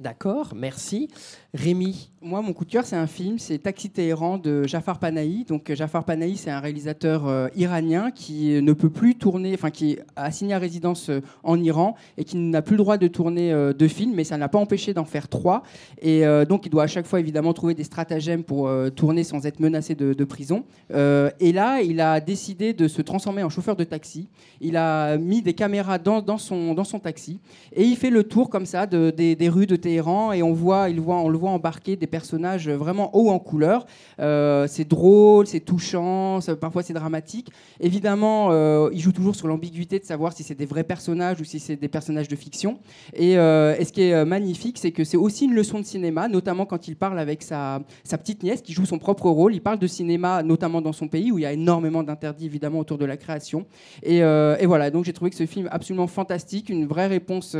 D'accord, 0.00 0.52
merci. 0.54 1.08
Rémi, 1.54 2.10
Moi, 2.20 2.42
mon 2.42 2.52
coup 2.52 2.66
de 2.66 2.70
cœur, 2.70 2.84
c'est 2.84 2.96
un 2.96 3.06
film, 3.06 3.38
c'est 3.38 3.58
Taxi 3.58 3.88
Téhéran 3.88 4.36
de 4.36 4.64
Jafar 4.64 4.98
Panahi. 4.98 5.44
Donc, 5.44 5.70
euh, 5.70 5.74
Jafar 5.74 6.04
Panahi, 6.04 6.36
c'est 6.36 6.50
un 6.50 6.60
réalisateur 6.60 7.26
euh, 7.26 7.48
iranien 7.56 8.10
qui 8.10 8.54
euh, 8.54 8.60
ne 8.60 8.74
peut 8.74 8.90
plus 8.90 9.14
tourner, 9.14 9.54
enfin, 9.54 9.70
qui 9.70 9.92
est 9.92 10.04
assigné 10.14 10.52
à 10.52 10.58
résidence 10.58 11.10
en 11.44 11.58
Iran 11.58 11.94
et 12.18 12.24
qui 12.24 12.36
n'a 12.36 12.60
plus 12.60 12.74
le 12.74 12.82
droit 12.82 12.98
de 12.98 13.06
tourner 13.06 13.52
euh, 13.52 13.72
de 13.72 13.88
films, 13.88 14.14
mais 14.14 14.24
ça 14.24 14.36
n'a 14.36 14.48
pas 14.48 14.58
empêché 14.58 14.92
d'en 14.92 15.06
faire 15.06 15.28
trois. 15.28 15.62
Et 16.02 16.22
donc, 16.48 16.66
il 16.66 16.70
doit 16.70 16.82
à 16.82 16.86
chaque 16.86 17.06
fois, 17.06 17.18
évidemment, 17.18 17.52
trouver 17.52 17.74
des 17.74 17.84
stratagèmes 17.84 18.42
pour 18.42 18.70
tourner 18.94 19.24
sans 19.24 19.46
être 19.46 19.60
menacé 19.60 19.94
de, 19.94 20.24
prison. 20.24 20.64
Et 20.90 21.52
là, 21.52 21.80
il 21.80 22.00
a 22.00 22.20
décidé 22.20 22.72
de 22.72 22.88
se 22.88 23.02
transformer 23.02 23.42
en 23.42 23.48
chauffeur 23.48 23.76
de 23.76 23.84
taxi. 23.84 24.28
Il 24.60 24.76
a 24.76 25.16
mis 25.16 25.42
des 25.42 25.54
caméras 25.54 25.98
dans, 25.98 26.38
son, 26.38 26.74
dans 26.74 26.84
son 26.84 26.98
taxi 26.98 27.40
et 27.74 27.84
il 27.84 27.96
fait 27.96 28.10
le 28.10 28.24
tour 28.24 28.50
comme 28.50 28.66
ça 28.66 28.86
de- 28.86 29.10
des, 29.10 29.34
des 29.36 29.48
rues 29.48 29.66
de 29.66 29.76
Téhéran 29.76 30.32
et 30.32 30.42
on 30.42 30.52
voit, 30.52 30.88
il 30.88 31.00
voit, 31.00 31.16
on 31.16 31.28
le 31.28 31.38
voit 31.38 31.47
embarquer 31.54 31.96
des 31.96 32.06
personnages 32.06 32.68
vraiment 32.68 33.14
hauts 33.16 33.30
en 33.30 33.38
couleur. 33.38 33.86
Euh, 34.20 34.66
c'est 34.68 34.88
drôle, 34.88 35.46
c'est 35.46 35.60
touchant, 35.60 36.38
parfois 36.60 36.82
c'est 36.82 36.92
dramatique. 36.92 37.50
Évidemment, 37.80 38.48
euh, 38.50 38.90
il 38.92 39.00
joue 39.00 39.12
toujours 39.12 39.34
sur 39.34 39.48
l'ambiguïté 39.48 39.98
de 39.98 40.04
savoir 40.04 40.32
si 40.32 40.42
c'est 40.42 40.54
des 40.54 40.66
vrais 40.66 40.84
personnages 40.84 41.40
ou 41.40 41.44
si 41.44 41.60
c'est 41.60 41.76
des 41.76 41.88
personnages 41.88 42.28
de 42.28 42.36
fiction. 42.36 42.78
Et, 43.14 43.38
euh, 43.38 43.74
ce 43.84 43.92
qui 43.92 44.02
est 44.02 44.24
magnifique, 44.24 44.78
c'est 44.78 44.92
que 44.92 45.04
c'est 45.04 45.16
aussi 45.16 45.46
une 45.46 45.54
leçon 45.54 45.78
de 45.80 45.84
cinéma, 45.84 46.28
notamment 46.28 46.66
quand 46.66 46.88
il 46.88 46.96
parle 46.96 47.18
avec 47.18 47.42
sa, 47.42 47.80
petite 48.04 48.42
nièce 48.42 48.62
qui 48.62 48.72
joue 48.72 48.84
son 48.84 48.98
propre 48.98 49.30
rôle. 49.30 49.54
Il 49.54 49.60
parle 49.60 49.78
de 49.78 49.86
cinéma, 49.86 50.42
notamment 50.42 50.80
dans 50.82 50.92
son 50.92 51.08
pays 51.08 51.32
où 51.32 51.38
il 51.38 51.42
y 51.42 51.46
a 51.46 51.52
énormément 51.52 52.02
d'interdits 52.02 52.46
évidemment 52.46 52.80
autour 52.80 52.98
de 52.98 53.04
la 53.04 53.16
création. 53.16 53.66
Et, 54.02 54.18
et 54.18 54.66
voilà, 54.66 54.90
donc 54.90 55.04
j'ai 55.04 55.12
trouvé 55.12 55.30
que 55.30 55.36
ce 55.36 55.46
film 55.46 55.68
absolument 55.70 56.06
fantastique, 56.06 56.68
une 56.68 56.86
vraie 56.86 57.06
réponse 57.06 57.56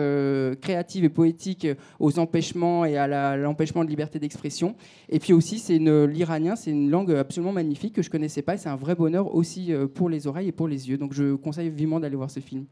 créative 0.61 1.05
et 1.05 1.09
poétique 1.09 1.67
aux 1.99 2.19
empêchements 2.19 2.85
et 2.85 2.97
à 2.97 3.07
la- 3.07 3.37
de 3.77 3.89
liberté 3.89 4.19
d'expression. 4.19 4.75
Et 5.09 5.19
puis 5.19 5.33
aussi, 5.33 5.59
c'est 5.59 5.79
l'iranien, 5.79 6.57
c'est 6.57 6.71
une 6.71 6.91
langue 6.91 7.13
absolument 7.13 7.53
magnifique 7.53 7.95
que 7.95 8.03
je 8.03 8.11
connaissais 8.11 8.43
pas. 8.43 8.55
et 8.55 8.59
C'est 8.59 8.69
un 8.69 8.77
vrai 8.77 8.95
bonheur 8.95 9.35
aussi 9.35 9.73
euh, 9.73 9.87
pour 9.87 10.09
les 10.09 10.27
oreilles 10.27 10.49
et 10.49 10.53
pour 10.53 10.69
les 10.69 10.89
yeux. 10.89 10.99
Donc 10.99 11.13
je 11.13 11.35
conseille 11.35 11.71
vivement 11.71 12.01
d'aller 12.01 12.17
voir 12.17 12.31
ce 12.31 12.41
film. 12.41 12.67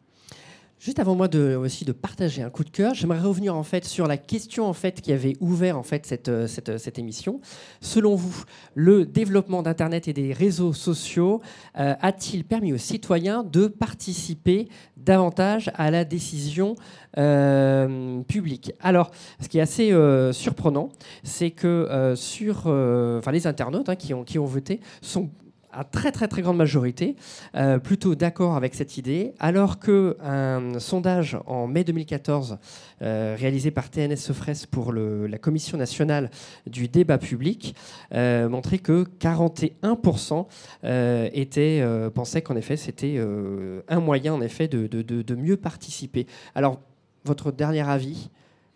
Juste 0.79 0.99
avant 0.99 1.15
moi 1.15 1.29
de, 1.29 1.57
aussi 1.57 1.85
de 1.85 1.93
partager 1.93 2.43
un 2.43 2.51
coup 2.51 2.65
de 2.65 2.71
cœur, 2.71 2.95
j'aimerais 2.95 3.21
revenir 3.21 3.57
en 3.57 3.63
fait 3.63 3.85
sur 3.85 4.07
la 4.07 4.17
question 4.17 4.67
en 4.67 4.73
fait 4.73 5.01
qui 5.01 5.13
avait 5.13 5.35
ouvert 5.41 5.79
euh, 5.79 6.17
euh, 6.29 6.47
cette 6.47 6.99
émission. 6.99 7.41
Selon 7.81 8.15
vous, 8.15 8.45
le 8.75 9.07
développement 9.07 9.63
d'Internet 9.63 10.09
et 10.09 10.13
des 10.13 10.33
réseaux 10.33 10.73
sociaux 10.73 11.41
euh, 11.79 11.95
a-t-il 12.01 12.45
permis 12.45 12.73
aux 12.73 12.79
citoyens 12.79 13.43
de 13.43 13.67
participer 13.67 14.69
davantage 14.97 15.71
à 15.75 15.91
la 15.91 16.05
décision 16.05 16.75
publique? 18.29 18.73
Alors, 18.81 19.11
ce 19.41 19.49
qui 19.49 19.57
est 19.57 19.63
assez 19.63 19.91
surprenant, 20.33 20.91
c'est 21.23 21.51
que 21.51 22.13
sur, 22.15 22.71
les 23.33 23.47
internautes 23.47 23.89
hein, 23.89 23.97
qui, 23.97 24.13
ont, 24.13 24.23
qui 24.23 24.39
ont 24.39 24.45
voté 24.45 24.81
sont 25.01 25.31
à 25.77 25.85
très 25.85 26.11
très 26.11 26.27
très 26.27 26.43
grande 26.43 26.57
majorité 26.57 27.17
euh, 27.55 27.79
plutôt 27.79 28.15
d'accord 28.15 28.57
avec 28.57 28.75
cette 28.75 28.97
idée, 28.97 29.35
alors 29.39 29.79
que 29.79 30.17
un 30.23 30.79
sondage 30.79 31.37
en 31.47 31.67
mai 31.67 31.85
2014 31.85 32.59
euh, 33.03 33.37
réalisé 33.39 33.71
par 33.71 33.91
TNS 33.91 34.17
Sofres 34.17 34.67
pour 34.71 34.93
la 34.93 35.39
Commission 35.39 35.77
nationale 35.77 36.31
du 36.67 36.89
débat 36.89 37.19
public 37.19 37.75
euh, 38.15 38.49
montrait 38.49 38.79
que 38.79 39.05
41% 39.21 40.47
euh, 40.85 41.29
étaient, 41.33 41.81
euh, 41.83 42.11
pensaient 42.11 42.43
qu'en 42.43 42.57
effet 42.57 42.77
c'était 42.77 43.17
euh, 43.19 43.83
un 43.89 44.01
moyen 44.01 44.33
en 44.33 44.41
effet 44.41 44.69
de, 44.69 45.35
mieux 45.37 45.57
participer. 45.57 46.27
Alors 46.55 46.81
votre 47.25 47.53
dernier 47.53 47.87
avis, 47.87 48.31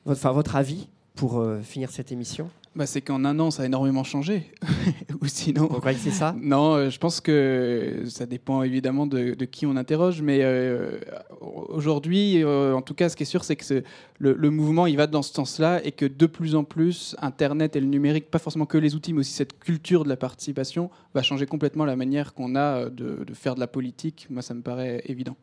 votre, 0.04 0.20
enfin 0.20 0.32
votre 0.32 0.56
avis 0.56 0.88
pour 1.14 1.40
euh, 1.40 1.60
finir 1.62 1.90
cette 1.90 2.12
émission? 2.12 2.50
Bah, 2.76 2.86
c'est 2.86 3.00
qu'en 3.00 3.24
un 3.24 3.36
an, 3.40 3.50
ça 3.50 3.64
a 3.64 3.66
énormément 3.66 4.04
changé. 4.04 4.52
Ou 5.20 5.26
sinon, 5.26 5.66
Vous 5.66 5.80
croyez 5.80 5.98
que 5.98 6.04
c'est 6.04 6.12
ça? 6.12 6.36
Non, 6.40 6.74
euh, 6.74 6.90
je 6.90 7.00
pense 7.00 7.20
que 7.20 8.04
ça 8.06 8.26
dépend 8.26 8.62
évidemment 8.62 9.08
de, 9.08 9.34
de 9.34 9.44
qui 9.44 9.66
on 9.66 9.74
interroge, 9.74 10.22
mais 10.22 10.40
euh, 10.42 11.00
aujourd'hui, 11.40 12.44
euh, 12.44 12.72
en 12.74 12.80
tout 12.80 12.94
cas, 12.94 13.08
ce 13.08 13.16
qui 13.16 13.24
est 13.24 13.26
sûr, 13.26 13.42
c'est 13.42 13.56
que 13.56 13.82
le, 14.20 14.34
le 14.34 14.50
mouvement, 14.50 14.86
il 14.86 14.96
va 14.96 15.08
dans 15.08 15.22
ce 15.22 15.34
sens-là, 15.34 15.80
et 15.84 15.90
que 15.90 16.06
de 16.06 16.26
plus 16.26 16.54
en 16.54 16.62
plus, 16.62 17.16
Internet 17.20 17.74
et 17.74 17.80
le 17.80 17.86
numérique, 17.86 18.30
pas 18.30 18.38
forcément 18.38 18.66
que 18.66 18.78
les 18.78 18.94
outils, 18.94 19.12
mais 19.12 19.20
aussi 19.20 19.32
cette 19.32 19.58
culture 19.58 20.04
de 20.04 20.08
la 20.08 20.16
participation, 20.16 20.90
va 21.12 21.22
changer 21.22 21.46
complètement 21.46 21.84
la 21.84 21.96
manière 21.96 22.34
qu'on 22.34 22.54
a 22.54 22.88
de, 22.88 23.24
de 23.24 23.34
faire 23.34 23.56
de 23.56 23.60
la 23.60 23.66
politique. 23.66 24.28
Moi, 24.30 24.42
ça 24.42 24.54
me 24.54 24.62
paraît 24.62 25.02
évident. 25.06 25.36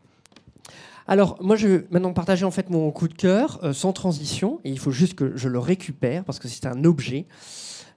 Alors, 1.08 1.38
moi, 1.42 1.56
je 1.56 1.68
vais 1.68 1.88
maintenant 1.90 2.14
partager 2.14 2.44
en 2.44 2.52
fait 2.52 2.70
mon 2.70 2.92
coup 2.92 3.08
de 3.08 3.14
cœur 3.14 3.60
euh, 3.64 3.74
sans 3.74 3.94
transition. 3.94 4.60
Et 4.66 4.70
il 4.70 4.80
faut 4.80 4.92
juste 4.92 5.16
que 5.16 5.36
je 5.36 5.48
le 5.48 5.60
récupère 5.60 6.24
parce 6.26 6.40
que 6.40 6.48
c'est 6.48 6.66
un 6.66 6.84
objet. 6.84 7.26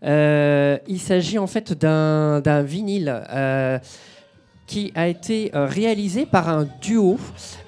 Euh, 0.05 0.79
il 0.87 1.01
s'agit 1.01 1.39
en 1.39 1.47
fait 1.47 1.73
d'un 1.73 2.63
vinyle 2.63 3.23
euh, 3.31 3.79
qui 4.71 4.93
a 4.95 5.09
été 5.09 5.51
euh, 5.57 5.67
réalisé 5.67 6.27
par 6.27 6.49
un 6.49 6.65
duo, 6.81 7.19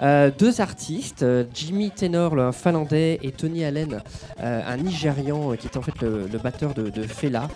euh, 0.00 0.30
deux 0.38 0.60
artistes, 0.60 1.24
euh, 1.24 1.42
Jimmy 1.52 1.90
Tenor, 1.90 2.36
le 2.36 2.52
finlandais, 2.52 3.18
et 3.24 3.32
Tony 3.32 3.64
Allen, 3.64 4.00
un 4.38 4.76
Nigérian 4.76 5.56
qui 5.56 5.66
est 5.66 5.76
en 5.76 5.82
fait 5.82 6.00
le, 6.00 6.38
batteur 6.38 6.74
de, 6.74 7.02
Fela, 7.02 7.48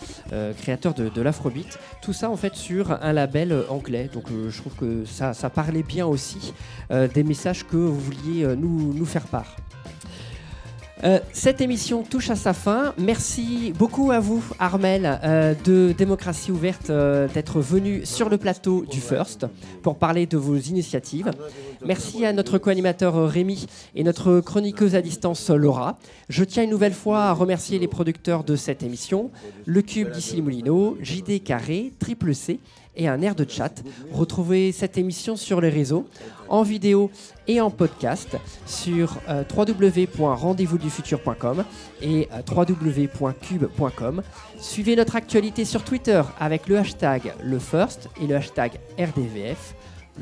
créateur 0.61 0.95
de, 0.95 1.23
l'afrobeat. 1.23 1.79
Tout 2.03 2.13
ça 2.13 2.29
en 2.31 2.37
fait 2.37 2.55
sur 2.57 2.91
un 2.91 3.13
label 3.13 3.55
anglais. 3.69 4.11
Donc 4.13 4.25
je 4.49 4.59
trouve 4.61 4.75
que 4.75 5.05
ça, 5.05 5.33
parlait 5.51 5.83
bien 5.83 6.07
aussi 6.07 6.53
des 6.91 7.23
messages 7.23 7.67
que 7.67 7.77
vous 7.77 7.99
vouliez 7.99 8.47
nous 8.57 9.07
faire 9.07 9.27
part. 9.27 9.57
Euh, 11.05 11.19
cette 11.33 11.61
émission 11.61 12.03
touche 12.03 12.31
à 12.31 12.37
sa 12.37 12.55
fin. 12.55 12.95
Merci 12.97 13.75
beaucoup 13.79 14.13
à 14.13 14.19
vous, 14.19 14.43
Armel, 14.59 15.21
euh, 15.25 15.55
de 15.65 15.95
Démocratie 15.97 16.51
Ouverte, 16.51 16.89
euh, 16.89 17.29
d'être 17.29 17.61
venu 17.61 18.07
sur 18.07 18.31
le 18.31 18.39
plateau 18.39 18.87
du 18.91 19.01
First 19.01 19.47
pour 19.83 19.97
parler 19.97 20.25
de 20.25 20.39
vos 20.39 20.57
initiatives. 20.57 21.31
Merci 21.85 22.25
à 22.25 22.33
notre 22.33 22.57
co-animateur 22.57 23.29
Rémi 23.29 23.67
et 23.95 24.05
notre 24.05 24.41
chroniqueuse 24.41 24.95
à 24.95 25.03
distance 25.03 25.51
Laura. 25.51 25.99
Je 26.31 26.45
tiens 26.45 26.63
une 26.63 26.71
nouvelle 26.71 26.95
fois 26.95 27.25
à 27.25 27.33
remercier 27.33 27.79
les 27.79 27.89
producteurs 27.89 28.43
de 28.43 28.57
cette 28.57 28.83
émission, 28.83 29.31
Le 29.67 29.83
Cube 29.83 30.09
Moulineaux, 30.43 30.97
JD 31.03 31.43
Carré, 31.45 31.93
Triple 31.99 32.35
C 32.35 32.59
et 32.97 33.09
un 33.09 33.21
air 33.23 33.35
de 33.35 33.45
chat. 33.49 33.83
Retrouvez 34.13 34.71
cette 34.73 34.99
émission 34.99 35.37
sur 35.37 35.61
les 35.61 35.69
réseaux, 35.69 36.09
en 36.49 36.63
vidéo 36.63 37.11
et 37.49 37.61
en 37.61 37.71
podcast 37.71 38.37
sur 38.67 39.19
euh, 39.29 39.45
www.rendezvousdufutur.com 39.55 41.65
et 42.03 42.29
euh, 42.33 42.41
www.cube.com. 42.51 44.23
Suivez 44.59 44.97
notre 44.97 45.15
actualité 45.17 45.65
sur 45.65 45.85
Twitter 45.85 46.23
avec 46.41 46.67
le 46.69 46.79
hashtag 46.79 47.35
le 47.43 47.59
first 47.59 48.09
et 48.21 48.27
le 48.27 48.37
hashtag 48.37 48.73
RDVF. 48.99 49.75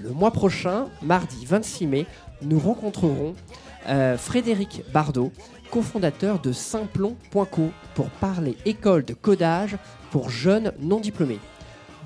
Le 0.03 0.11
mois 0.11 0.33
prochain, 0.33 0.89
mardi 1.03 1.47
26 1.47 1.87
mai, 1.87 2.07
nous 2.43 2.59
rencontrerons 2.59 3.37
euh, 3.89 4.19
Frédéric 4.19 4.83
Bardot, 4.93 5.31
cofondateur 5.71 6.41
de 6.41 6.51
Simplon.co 6.53 7.71
pour 7.95 8.11
parler 8.11 8.57
école 8.65 9.05
de 9.05 9.15
codage 9.15 9.77
pour 10.11 10.31
jeunes 10.31 10.73
non 10.81 10.99
diplômés. 11.01 11.39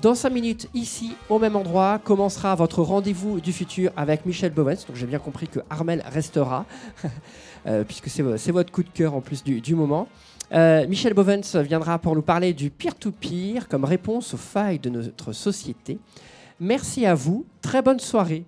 Dans 0.01 0.15
5 0.15 0.29
minutes, 0.29 0.69
ici, 0.73 1.15
au 1.27 1.39
même 1.39 1.57
endroit, 1.57 1.99
commencera 2.01 2.55
votre 2.55 2.81
rendez-vous 2.81 3.41
du 3.41 3.51
futur 3.51 3.91
avec 3.97 4.25
Michel 4.25 4.51
Bovens. 4.53 4.85
Donc 4.87 4.95
j'ai 4.95 5.05
bien 5.05 5.19
compris 5.19 5.49
que 5.49 5.59
Armel 5.69 6.01
restera, 6.09 6.65
euh, 7.67 7.83
puisque 7.83 8.07
c'est 8.09 8.21
vo- 8.23 8.37
c'est 8.37 8.53
votre 8.53 8.71
coup 8.71 8.83
de 8.83 8.89
cœur 8.89 9.13
en 9.13 9.19
plus 9.19 9.43
du, 9.43 9.75
moment. 9.75 10.07
Euh, 10.53 10.87
Michel 10.87 11.13
Bovens 11.13 11.55
viendra 11.61 11.99
pour 11.99 12.15
nous 12.15 12.21
parler 12.21 12.53
du 12.53 12.69
peer-to-peer 12.69 13.67
comme 13.67 13.83
réponse 13.83 14.33
aux 14.33 14.37
failles 14.37 14.79
de 14.79 14.89
notre 14.89 15.33
société. 15.33 15.99
Merci 16.61 17.05
à 17.05 17.13
vous, 17.13 17.45
très 17.61 17.81
bonne 17.81 17.99
soirée 17.99 18.45